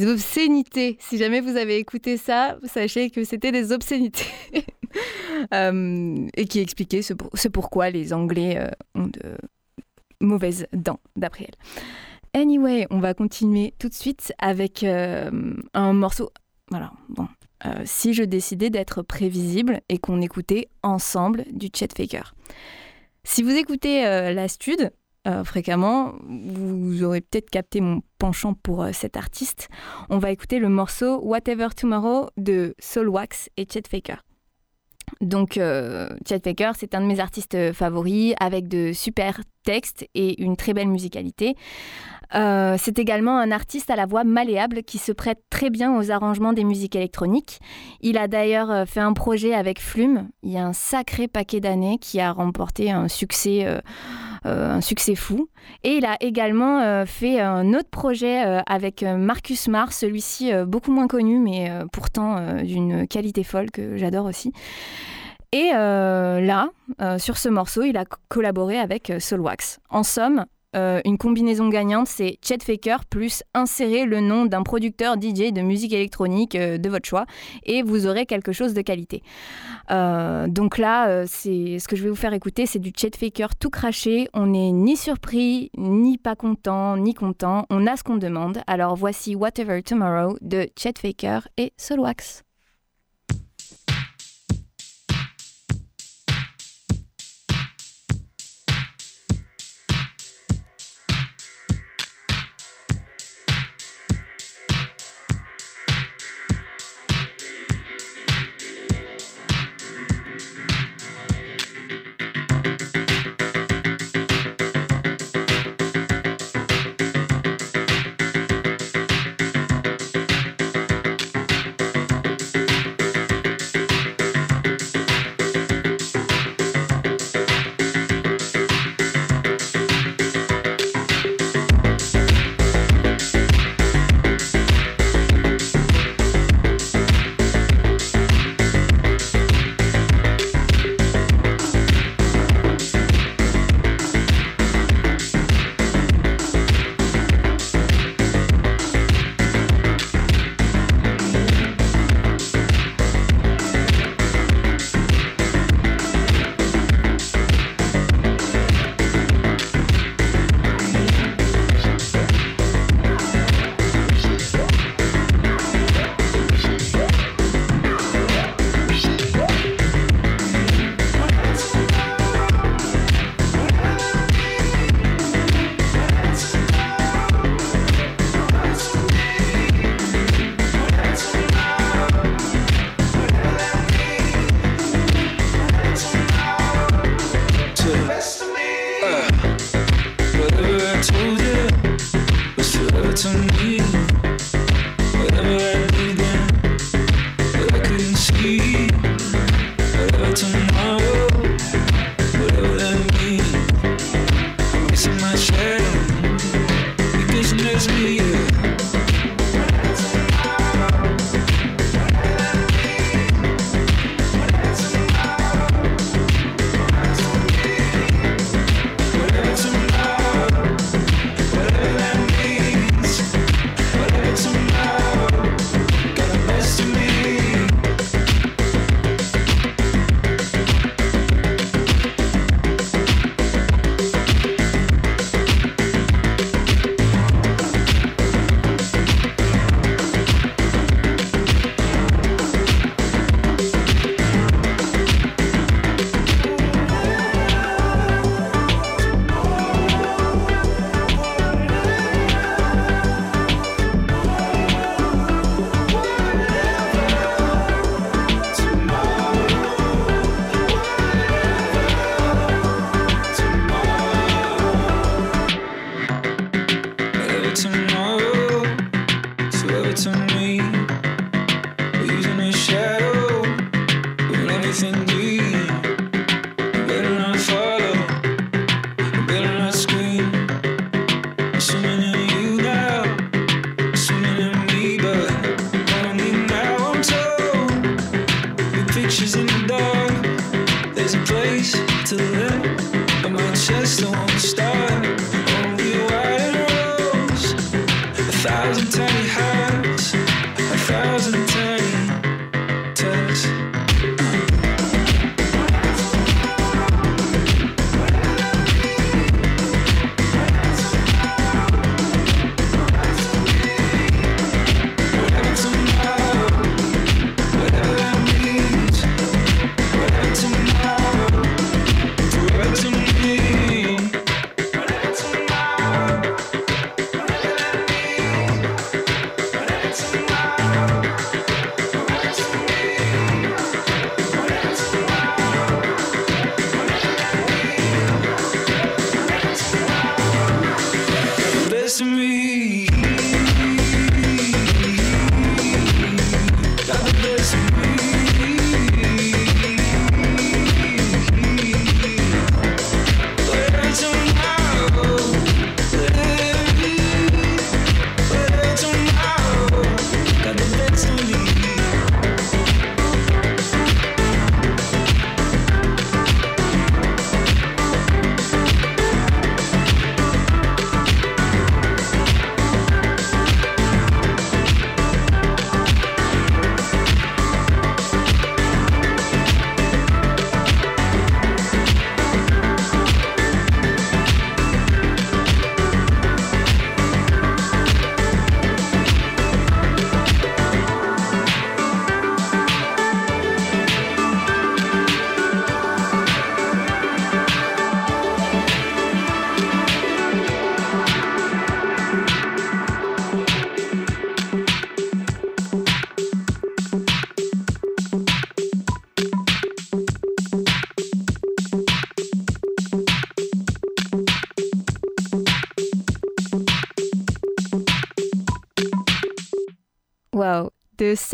obscénités. 0.05 0.97
Si 0.99 1.17
jamais 1.17 1.39
vous 1.39 1.55
avez 1.55 1.77
écouté 1.77 2.17
ça, 2.17 2.57
sachez 2.65 3.09
que 3.09 3.23
c'était 3.23 3.53
des 3.53 3.71
obscénités. 3.71 4.25
Euh, 5.51 6.27
et 6.37 6.45
qui 6.45 6.59
expliquait 6.59 7.01
ce 7.01 7.47
pourquoi 7.47 7.89
les 7.89 8.13
Anglais 8.13 8.59
euh, 8.59 8.69
ont 8.93 9.07
de 9.07 9.35
mauvaises 10.21 10.67
dents, 10.71 10.99
d'après 11.15 11.47
elle. 11.47 12.39
Anyway, 12.39 12.85
on 12.91 12.99
va 12.99 13.15
continuer 13.15 13.73
tout 13.79 13.89
de 13.89 13.93
suite 13.95 14.33
avec 14.37 14.83
euh, 14.83 15.31
un 15.73 15.93
morceau. 15.93 16.31
Voilà, 16.69 16.91
bon. 17.09 17.27
Euh, 17.65 17.83
si 17.85 18.13
je 18.13 18.23
décidais 18.23 18.69
d'être 18.69 19.01
prévisible 19.01 19.81
et 19.89 19.97
qu'on 19.97 20.21
écoutait 20.21 20.69
ensemble 20.81 21.45
du 21.51 21.69
Chet 21.73 21.89
Faker. 21.95 22.33
Si 23.23 23.41
vous 23.41 23.51
écoutez 23.51 24.05
euh, 24.05 24.33
euh, 25.25 25.43
fréquemment, 25.45 26.15
vous 26.25 27.03
aurez 27.03 27.21
peut-être 27.21 27.49
capté 27.49 27.79
mon 27.79 28.01
penchant 28.17 28.53
pour 28.53 28.83
euh, 28.83 28.91
cet 28.91 29.15
artiste. 29.15 29.69
On 30.09 30.17
va 30.17 30.31
écouter 30.31 30.59
le 30.59 30.67
morceau 30.67 31.21
Whatever 31.21 31.69
Tomorrow 31.75 32.29
de 32.35 32.75
Soul 32.79 33.07
Wax 33.07 33.49
et 33.55 33.65
Chet 33.65 33.83
Faker. 33.89 34.23
Donc, 35.21 35.57
euh, 35.57 36.09
Chet 36.27 36.39
Faker, 36.43 36.73
c'est 36.75 36.95
un 36.95 37.01
de 37.01 37.05
mes 37.05 37.19
artistes 37.19 37.73
favoris 37.73 38.33
avec 38.39 38.67
de 38.67 38.91
super 38.93 39.39
textes 39.63 40.07
et 40.15 40.41
une 40.41 40.57
très 40.57 40.73
belle 40.73 40.89
musicalité. 40.89 41.55
Euh, 42.35 42.77
c'est 42.79 42.97
également 42.97 43.37
un 43.37 43.51
artiste 43.51 43.89
à 43.91 43.95
la 43.95 44.05
voix 44.05 44.23
malléable 44.23 44.83
qui 44.83 44.97
se 44.97 45.11
prête 45.11 45.43
très 45.49 45.69
bien 45.69 45.95
aux 45.95 46.09
arrangements 46.09 46.53
des 46.53 46.63
musiques 46.63 46.95
électroniques. 46.95 47.59
Il 48.01 48.17
a 48.17 48.27
d'ailleurs 48.27 48.71
euh, 48.71 48.85
fait 48.85 49.01
un 49.01 49.13
projet 49.13 49.53
avec 49.53 49.79
Flume 49.79 50.29
il 50.41 50.51
y 50.51 50.57
a 50.57 50.65
un 50.65 50.73
sacré 50.73 51.27
paquet 51.27 51.59
d'années 51.59 51.97
qui 51.99 52.19
a 52.19 52.31
remporté 52.31 52.91
un 52.91 53.07
succès, 53.07 53.65
euh, 53.65 53.77
euh, 53.77 53.81
un 54.45 54.81
succès 54.81 55.15
fou. 55.15 55.47
Et 55.83 55.97
il 55.97 56.05
a 56.05 56.17
également 56.19 56.79
euh, 56.79 57.05
fait 57.05 57.39
un 57.39 57.73
autre 57.73 57.89
projet 57.89 58.45
euh, 58.45 58.61
avec 58.65 59.03
euh, 59.03 59.17
Marcus 59.17 59.67
Marr, 59.67 59.93
celui-ci 59.93 60.53
euh, 60.53 60.65
beaucoup 60.65 60.91
moins 60.91 61.07
connu 61.07 61.39
mais 61.39 61.69
euh, 61.69 61.85
pourtant 61.91 62.37
euh, 62.37 62.61
d'une 62.61 63.07
qualité 63.07 63.43
folle 63.43 63.71
que 63.71 63.97
j'adore 63.97 64.25
aussi. 64.25 64.51
Et 65.51 65.71
euh, 65.75 66.41
là, 66.41 66.69
euh, 66.99 67.19
sur 67.19 67.37
ce 67.37 67.47
morceau, 67.47 67.83
il 67.83 67.95
a 67.95 68.05
co- 68.05 68.17
collaboré 68.27 68.79
avec 68.79 69.11
euh, 69.11 69.19
Soulwax. 69.19 69.79
En 69.89 70.01
somme, 70.01 70.45
euh, 70.75 71.01
une 71.05 71.17
combinaison 71.17 71.69
gagnante, 71.69 72.07
c'est 72.07 72.37
Chet 72.41 72.59
Faker 72.63 73.05
plus 73.05 73.43
insérer 73.53 74.05
le 74.05 74.19
nom 74.19 74.45
d'un 74.45 74.63
producteur 74.63 75.15
DJ 75.15 75.51
de 75.51 75.61
musique 75.61 75.93
électronique 75.93 76.55
euh, 76.55 76.77
de 76.77 76.89
votre 76.89 77.07
choix 77.07 77.25
et 77.63 77.83
vous 77.83 78.07
aurez 78.07 78.25
quelque 78.25 78.51
chose 78.51 78.73
de 78.73 78.81
qualité. 78.81 79.21
Euh, 79.91 80.47
donc 80.47 80.77
là, 80.77 81.25
c'est 81.27 81.79
ce 81.79 81.87
que 81.87 81.95
je 81.95 82.03
vais 82.03 82.09
vous 82.09 82.15
faire 82.15 82.33
écouter, 82.33 82.65
c'est 82.65 82.79
du 82.79 82.91
Chet 82.95 83.11
Faker 83.17 83.55
tout 83.55 83.69
craché. 83.69 84.27
On 84.33 84.47
n'est 84.47 84.71
ni 84.71 84.95
surpris, 84.97 85.71
ni 85.77 86.17
pas 86.17 86.35
content, 86.35 86.97
ni 86.97 87.13
content. 87.13 87.65
On 87.69 87.87
a 87.87 87.97
ce 87.97 88.03
qu'on 88.03 88.17
demande. 88.17 88.59
Alors 88.67 88.95
voici 88.95 89.35
Whatever 89.35 89.81
Tomorrow 89.83 90.37
de 90.41 90.67
Chet 90.77 90.93
Faker 90.99 91.47
et 91.57 91.73
Soulwax. 91.77 92.43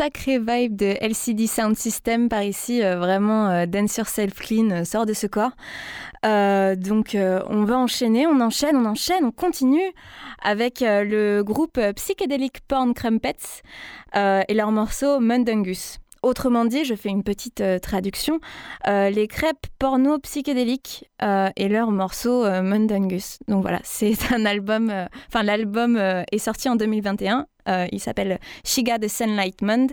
De 0.00 0.04
sacrées 0.04 0.38
vibes 0.38 0.76
de 0.76 0.96
LCD 0.98 1.46
Sound 1.46 1.76
System 1.76 2.30
par 2.30 2.42
ici, 2.42 2.82
euh, 2.82 2.98
vraiment 2.98 3.50
euh, 3.50 3.66
Dance 3.66 3.98
Yourself 3.98 4.32
Clean 4.34 4.70
euh, 4.70 4.84
sort 4.84 5.04
de 5.04 5.12
ce 5.12 5.26
corps. 5.26 5.52
Donc 6.22 7.16
on 7.16 7.64
va 7.64 7.78
enchaîner, 7.78 8.26
on 8.26 8.40
enchaîne, 8.40 8.76
on 8.76 8.84
enchaîne, 8.84 9.24
on 9.24 9.30
continue 9.30 9.92
avec 10.42 10.80
le 10.82 11.40
groupe 11.40 11.80
Psychedelic 11.96 12.60
Porn 12.68 12.92
Crumpets 12.92 13.62
et 14.14 14.54
leur 14.54 14.70
morceau 14.70 15.18
Mundungus. 15.18 15.96
Autrement 16.22 16.66
dit, 16.66 16.84
je 16.84 16.94
fais 16.94 17.08
une 17.08 17.22
petite 17.22 17.64
traduction, 17.80 18.38
les 18.86 19.26
crêpes 19.28 19.66
porno 19.78 20.18
psychédéliques 20.18 21.08
et 21.56 21.68
leur 21.70 21.90
morceau 21.90 22.42
Mundungus. 22.42 23.38
Donc 23.48 23.62
voilà, 23.62 23.80
c'est 23.82 24.12
un 24.34 24.44
album, 24.44 24.92
enfin 25.28 25.42
l'album 25.42 25.96
est 25.96 26.38
sorti 26.38 26.68
en 26.68 26.76
2021. 26.76 27.46
Euh, 27.70 27.86
il 27.92 28.00
s'appelle 28.00 28.38
the 29.00 29.08
Sunlight 29.08 29.62
Mund. 29.62 29.92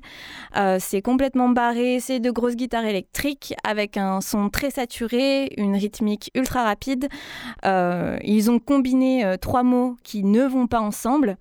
Euh, 0.56 0.78
c'est 0.80 1.02
complètement 1.02 1.50
barré, 1.50 2.00
c'est 2.00 2.20
de 2.20 2.32
grosses 2.32 2.56
guitares 2.56 2.86
électriques 2.86 3.54
avec 3.64 3.98
un 3.98 4.22
son 4.22 4.50
très 4.50 4.72
saturé, 4.72 5.54
une 5.58 5.76
rythmique 5.76 6.32
ultra 6.36 6.64
rapide. 6.64 7.08
Euh, 7.66 8.18
ils 8.24 8.50
ont 8.50 8.60
combiné 8.60 9.26
euh, 9.26 9.38
trois 9.38 9.64
mots 9.64 9.96
qui 10.04 10.24
ne 10.24 10.44
vont 10.44 10.68
pas 10.68 10.80
ensemble. 10.82 11.38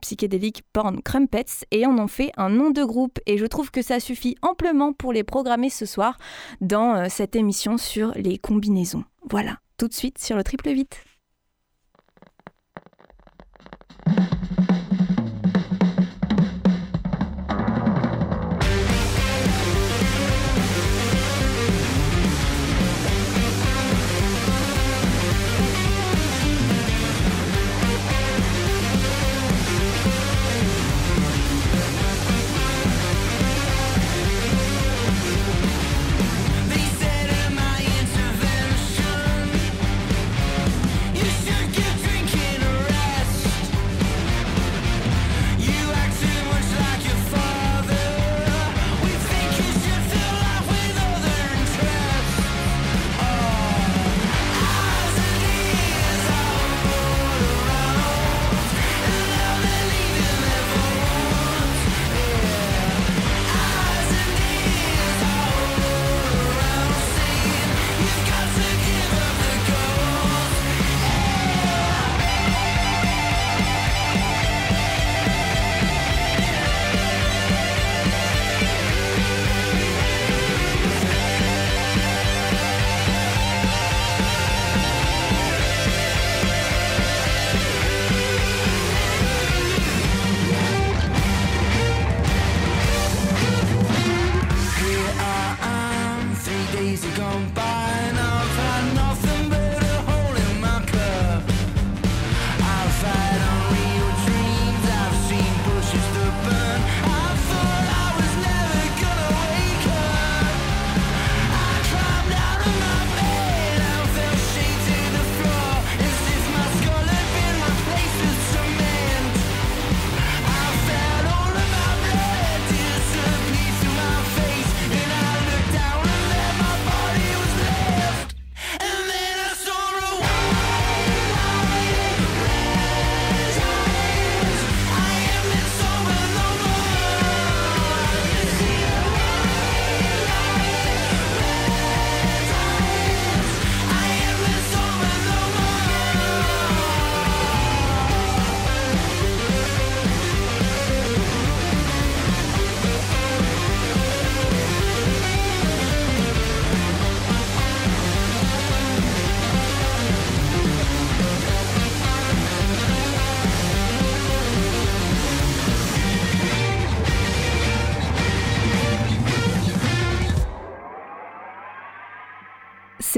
psychédélique 0.00 0.62
porn 0.72 1.02
crumpets 1.02 1.66
et 1.72 1.84
on 1.84 1.98
en 1.98 2.06
fait 2.06 2.30
un 2.36 2.48
nom 2.48 2.70
de 2.70 2.84
groupe 2.84 3.18
et 3.26 3.38
je 3.38 3.46
trouve 3.46 3.72
que 3.72 3.82
ça 3.82 3.98
suffit 3.98 4.36
amplement 4.40 4.92
pour 4.92 5.12
les 5.12 5.24
programmer 5.24 5.68
ce 5.68 5.84
soir 5.84 6.16
dans 6.60 7.08
cette 7.08 7.34
émission 7.34 7.76
sur 7.76 8.12
les 8.14 8.38
combinaisons. 8.38 9.02
Voilà, 9.28 9.58
tout 9.76 9.88
de 9.88 9.92
suite 9.92 10.18
sur 10.20 10.36
le 10.36 10.44
triple 10.44 10.68
8. 10.68 10.96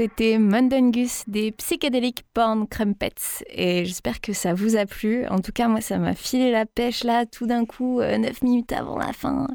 C'était 0.07 0.37
Mundungus 0.37 1.23
des 1.27 1.51
Psychedelic 1.51 2.23
Porn 2.33 2.65
Crumpets 2.65 3.43
et 3.49 3.83
j'espère 3.83 4.21
que 4.21 4.31
ça 4.31 4.53
vous 4.53 4.77
a 4.77 4.85
plu. 4.85 5.27
En 5.27 5.39
tout 5.39 5.51
cas, 5.51 5.67
moi, 5.67 5.81
ça 5.81 5.97
m'a 5.97 6.15
filé 6.15 6.49
la 6.49 6.65
pêche 6.65 7.03
là, 7.03 7.25
tout 7.25 7.45
d'un 7.45 7.65
coup, 7.65 7.99
9 7.99 8.41
minutes 8.41 8.71
avant 8.71 8.97
la 8.97 9.11
fin. 9.11 9.47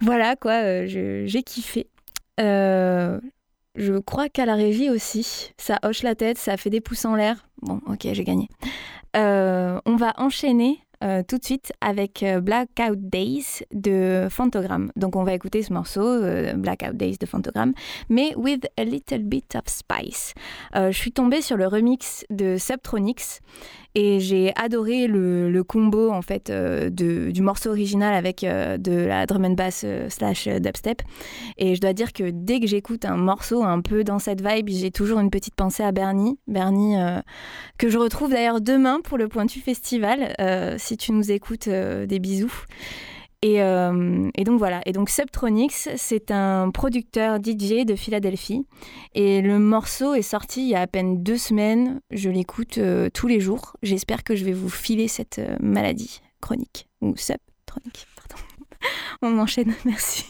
Voilà 0.00 0.36
quoi, 0.36 0.52
euh, 0.52 0.84
j'ai 0.86 1.42
kiffé. 1.42 1.88
Euh, 2.38 3.18
je 3.74 3.94
crois 3.94 4.28
qu'à 4.28 4.46
la 4.46 4.54
régie 4.54 4.88
aussi, 4.88 5.52
ça 5.58 5.80
hoche 5.82 6.04
la 6.04 6.14
tête, 6.14 6.38
ça 6.38 6.56
fait 6.56 6.70
des 6.70 6.80
pouces 6.80 7.04
en 7.04 7.16
l'air. 7.16 7.44
Bon, 7.60 7.80
ok, 7.88 8.06
j'ai 8.12 8.24
gagné. 8.24 8.46
Euh, 9.16 9.80
on 9.84 9.96
va 9.96 10.14
enchaîner 10.18 10.78
euh, 11.02 11.22
tout 11.26 11.38
de 11.38 11.44
suite 11.44 11.72
avec 11.80 12.22
euh, 12.22 12.40
Blackout 12.40 12.98
Days 12.98 13.64
de 13.72 14.28
Fantogram. 14.30 14.92
Donc 14.96 15.16
on 15.16 15.24
va 15.24 15.32
écouter 15.32 15.62
ce 15.62 15.72
morceau, 15.72 16.06
euh, 16.06 16.52
Blackout 16.54 16.94
Days 16.94 17.16
de 17.18 17.26
Fantogram, 17.26 17.72
mais 18.08 18.34
with 18.36 18.66
a 18.76 18.84
little 18.84 19.22
bit 19.22 19.56
of 19.56 19.62
spice. 19.66 20.34
Je 20.74 20.92
suis 20.92 21.12
tombée 21.12 21.40
sur 21.40 21.56
le 21.56 21.66
remix 21.66 22.24
de 22.30 22.56
Subtronics 22.58 23.40
et 23.94 24.20
j'ai 24.20 24.52
adoré 24.56 25.06
le, 25.06 25.62
combo 25.62 26.10
en 26.10 26.22
fait 26.22 26.50
euh, 26.50 26.90
de- 26.90 27.30
du 27.30 27.42
morceau 27.42 27.70
original 27.70 28.14
avec 28.14 28.44
euh, 28.44 28.78
de 28.78 28.92
la 28.92 29.26
drum 29.26 29.44
and 29.44 29.50
bass 29.52 29.82
euh, 29.84 30.08
slash 30.08 30.48
dubstep. 30.48 31.02
Et 31.58 31.74
je 31.74 31.80
dois 31.80 31.92
dire 31.92 32.12
que 32.12 32.30
dès 32.30 32.60
que 32.60 32.66
j'écoute 32.66 33.04
un 33.04 33.16
morceau 33.16 33.62
un 33.62 33.80
peu 33.80 34.04
dans 34.04 34.18
cette 34.18 34.46
vibe, 34.46 34.68
j'ai 34.68 34.90
toujours 34.90 35.20
une 35.20 35.30
petite 35.30 35.54
pensée 35.54 35.82
à 35.82 35.92
Bernie. 35.92 36.38
Bernie 36.46 36.96
que 37.78 37.88
je 37.88 37.98
retrouve 37.98 38.30
d'ailleurs 38.30 38.60
demain 38.60 39.00
pour 39.02 39.18
le 39.18 39.28
Pointu 39.28 39.60
Festival. 39.60 40.34
Si 40.78 40.96
tu 40.96 41.12
nous 41.12 41.30
écoutes, 41.30 41.68
des 41.68 42.18
bisous. 42.18 42.64
Et, 43.42 43.62
euh, 43.62 44.28
et 44.34 44.44
donc 44.44 44.58
voilà. 44.58 44.82
Et 44.84 44.92
donc 44.92 45.08
Subtronics, 45.08 45.88
c'est 45.96 46.30
un 46.30 46.70
producteur 46.70 47.38
DJ 47.38 47.86
de 47.86 47.96
Philadelphie. 47.96 48.66
Et 49.14 49.40
le 49.40 49.58
morceau 49.58 50.14
est 50.14 50.22
sorti 50.22 50.62
il 50.62 50.68
y 50.68 50.74
a 50.74 50.82
à 50.82 50.86
peine 50.86 51.22
deux 51.22 51.38
semaines. 51.38 52.00
Je 52.10 52.28
l'écoute 52.28 52.78
euh, 52.78 53.08
tous 53.12 53.28
les 53.28 53.40
jours. 53.40 53.76
J'espère 53.82 54.24
que 54.24 54.34
je 54.34 54.44
vais 54.44 54.52
vous 54.52 54.68
filer 54.68 55.08
cette 55.08 55.38
euh, 55.38 55.56
maladie 55.60 56.20
chronique 56.40 56.88
ou 57.00 57.16
subtronique. 57.16 58.06
Pardon. 58.16 58.42
On 59.22 59.38
enchaîne. 59.38 59.74
Merci. 59.84 60.26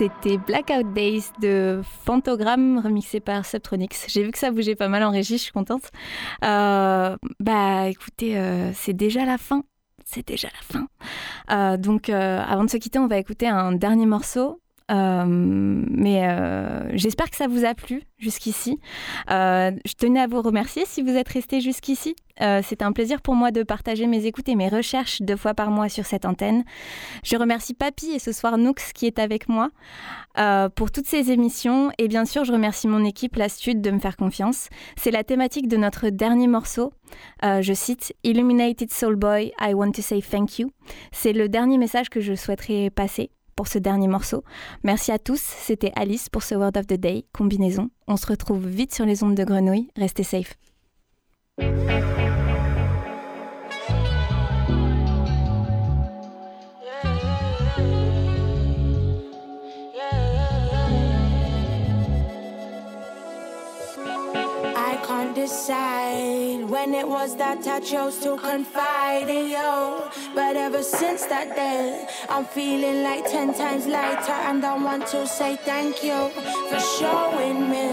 C'était 0.00 0.38
Blackout 0.38 0.94
Days 0.94 1.24
de 1.42 1.82
Fantogram 2.06 2.78
remixé 2.78 3.20
par 3.20 3.44
Subtronics. 3.44 4.06
J'ai 4.08 4.22
vu 4.22 4.30
que 4.30 4.38
ça 4.38 4.50
bougeait 4.50 4.74
pas 4.74 4.88
mal 4.88 5.02
en 5.02 5.10
régie, 5.10 5.36
je 5.36 5.42
suis 5.42 5.52
contente. 5.52 5.90
Euh, 6.42 7.18
bah 7.38 7.86
écoutez, 7.86 8.38
euh, 8.38 8.70
c'est 8.72 8.94
déjà 8.94 9.26
la 9.26 9.36
fin. 9.36 9.62
C'est 10.06 10.26
déjà 10.26 10.48
la 10.48 10.62
fin. 10.62 10.88
Euh, 11.50 11.76
donc 11.76 12.08
avant 12.08 12.64
de 12.64 12.70
se 12.70 12.78
quitter, 12.78 12.98
on 12.98 13.08
va 13.08 13.18
écouter 13.18 13.46
un 13.46 13.72
dernier 13.72 14.06
morceau. 14.06 14.62
Euh, 14.90 15.24
mais 15.26 16.28
euh, 16.28 16.90
j'espère 16.94 17.30
que 17.30 17.36
ça 17.36 17.46
vous 17.46 17.64
a 17.64 17.74
plu 17.74 18.02
jusqu'ici. 18.18 18.80
Euh, 19.30 19.70
je 19.84 19.94
tenais 19.94 20.20
à 20.20 20.26
vous 20.26 20.42
remercier 20.42 20.84
si 20.86 21.02
vous 21.02 21.10
êtes 21.10 21.28
resté 21.28 21.60
jusqu'ici. 21.60 22.16
C'était 22.62 22.84
un 22.84 22.92
plaisir 22.92 23.20
pour 23.20 23.34
moi 23.34 23.50
de 23.50 23.62
partager 23.62 24.06
mes 24.06 24.24
écoutes 24.24 24.48
et 24.48 24.54
mes 24.54 24.70
recherches 24.70 25.20
deux 25.20 25.36
fois 25.36 25.52
par 25.52 25.70
mois 25.70 25.90
sur 25.90 26.06
cette 26.06 26.24
antenne. 26.24 26.64
Je 27.22 27.36
remercie 27.36 27.74
Papy 27.74 28.12
et 28.12 28.18
ce 28.18 28.32
soir 28.32 28.56
Noux 28.56 28.72
qui 28.94 29.04
est 29.04 29.18
avec 29.18 29.46
moi 29.50 29.68
pour 30.74 30.90
toutes 30.90 31.06
ces 31.06 31.32
émissions. 31.32 31.90
Et 31.98 32.08
bien 32.08 32.24
sûr, 32.24 32.46
je 32.46 32.52
remercie 32.54 32.88
mon 32.88 33.04
équipe, 33.04 33.36
la 33.36 33.50
Stud, 33.50 33.82
de 33.82 33.90
me 33.90 33.98
faire 33.98 34.16
confiance. 34.16 34.70
C'est 34.96 35.10
la 35.10 35.22
thématique 35.22 35.68
de 35.68 35.76
notre 35.76 36.08
dernier 36.08 36.46
morceau. 36.46 36.94
Je 37.42 37.74
cite 37.74 38.14
Illuminated 38.24 38.90
Soul 38.90 39.16
Boy, 39.16 39.52
I 39.60 39.74
want 39.74 39.92
to 39.92 40.00
say 40.00 40.22
thank 40.22 40.58
you. 40.58 40.70
C'est 41.12 41.34
le 41.34 41.50
dernier 41.50 41.76
message 41.76 42.08
que 42.08 42.22
je 42.22 42.34
souhaiterais 42.34 42.88
passer 42.88 43.30
ce 43.66 43.78
dernier 43.78 44.08
morceau. 44.08 44.44
Merci 44.84 45.12
à 45.12 45.18
tous. 45.18 45.40
C'était 45.40 45.92
Alice 45.96 46.28
pour 46.28 46.42
ce 46.42 46.54
Word 46.54 46.72
of 46.76 46.86
the 46.86 46.94
Day, 46.94 47.24
combinaison. 47.32 47.90
On 48.06 48.16
se 48.16 48.26
retrouve 48.26 48.66
vite 48.66 48.94
sur 48.94 49.06
les 49.06 49.22
ondes 49.22 49.34
de 49.34 49.44
grenouille. 49.44 49.90
Restez 49.96 50.24
safe. 50.24 50.54
Decide 65.42 66.68
when 66.68 66.92
it 66.92 67.08
was 67.08 67.34
that 67.36 67.66
I 67.66 67.80
chose 67.80 68.18
to 68.24 68.36
confide 68.36 69.28
in 69.28 69.46
you. 69.56 69.72
But 70.34 70.54
ever 70.56 70.82
since 70.82 71.24
that 71.26 71.56
day, 71.56 72.06
I'm 72.28 72.44
feeling 72.44 73.02
like 73.02 73.24
10 73.24 73.54
times 73.54 73.86
lighter. 73.86 74.38
And 74.48 74.64
I 74.64 74.74
want 74.76 75.06
to 75.08 75.26
say 75.26 75.56
thank 75.56 76.04
you 76.04 76.20
for 76.68 76.80
showing 76.98 77.70
me. 77.70 77.88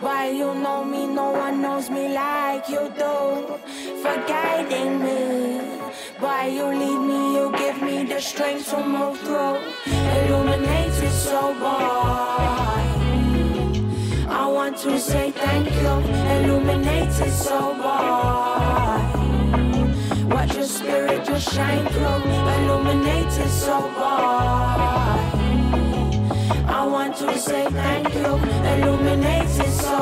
Why 0.00 0.30
you 0.30 0.54
know 0.54 0.84
me, 0.84 1.06
no 1.06 1.30
one 1.30 1.62
knows 1.62 1.88
me 1.88 2.12
like 2.12 2.68
you 2.68 2.84
do. 3.02 3.16
For 4.02 4.16
guiding 4.32 4.94
me. 5.04 5.20
Why 6.18 6.48
you 6.48 6.66
lead 6.80 7.02
me, 7.10 7.20
you 7.36 7.46
give 7.56 7.80
me 7.80 8.04
the 8.04 8.20
strength 8.20 8.70
to 8.70 8.78
move 8.84 9.18
through. 9.20 9.56
Illuminated 9.86 11.12
so 11.12 11.54
boy. 11.54 12.51
I 14.62 14.66
want 14.66 14.78
to 14.82 14.96
say 14.96 15.32
thank 15.32 15.74
you, 15.74 15.88
illuminated 16.36 17.32
so 17.32 17.74
bright. 17.74 19.12
Watch 20.26 20.54
your 20.54 20.66
spirit 20.66 21.24
just 21.24 21.52
shine 21.52 21.84
through, 21.88 22.30
illuminated 22.54 23.50
so 23.50 23.80
bright. 23.80 25.32
I 26.68 26.86
want 26.86 27.16
to 27.16 27.36
say 27.36 27.66
thank 27.70 28.14
you, 28.14 28.36
illuminated 28.72 29.72
so 29.72 30.01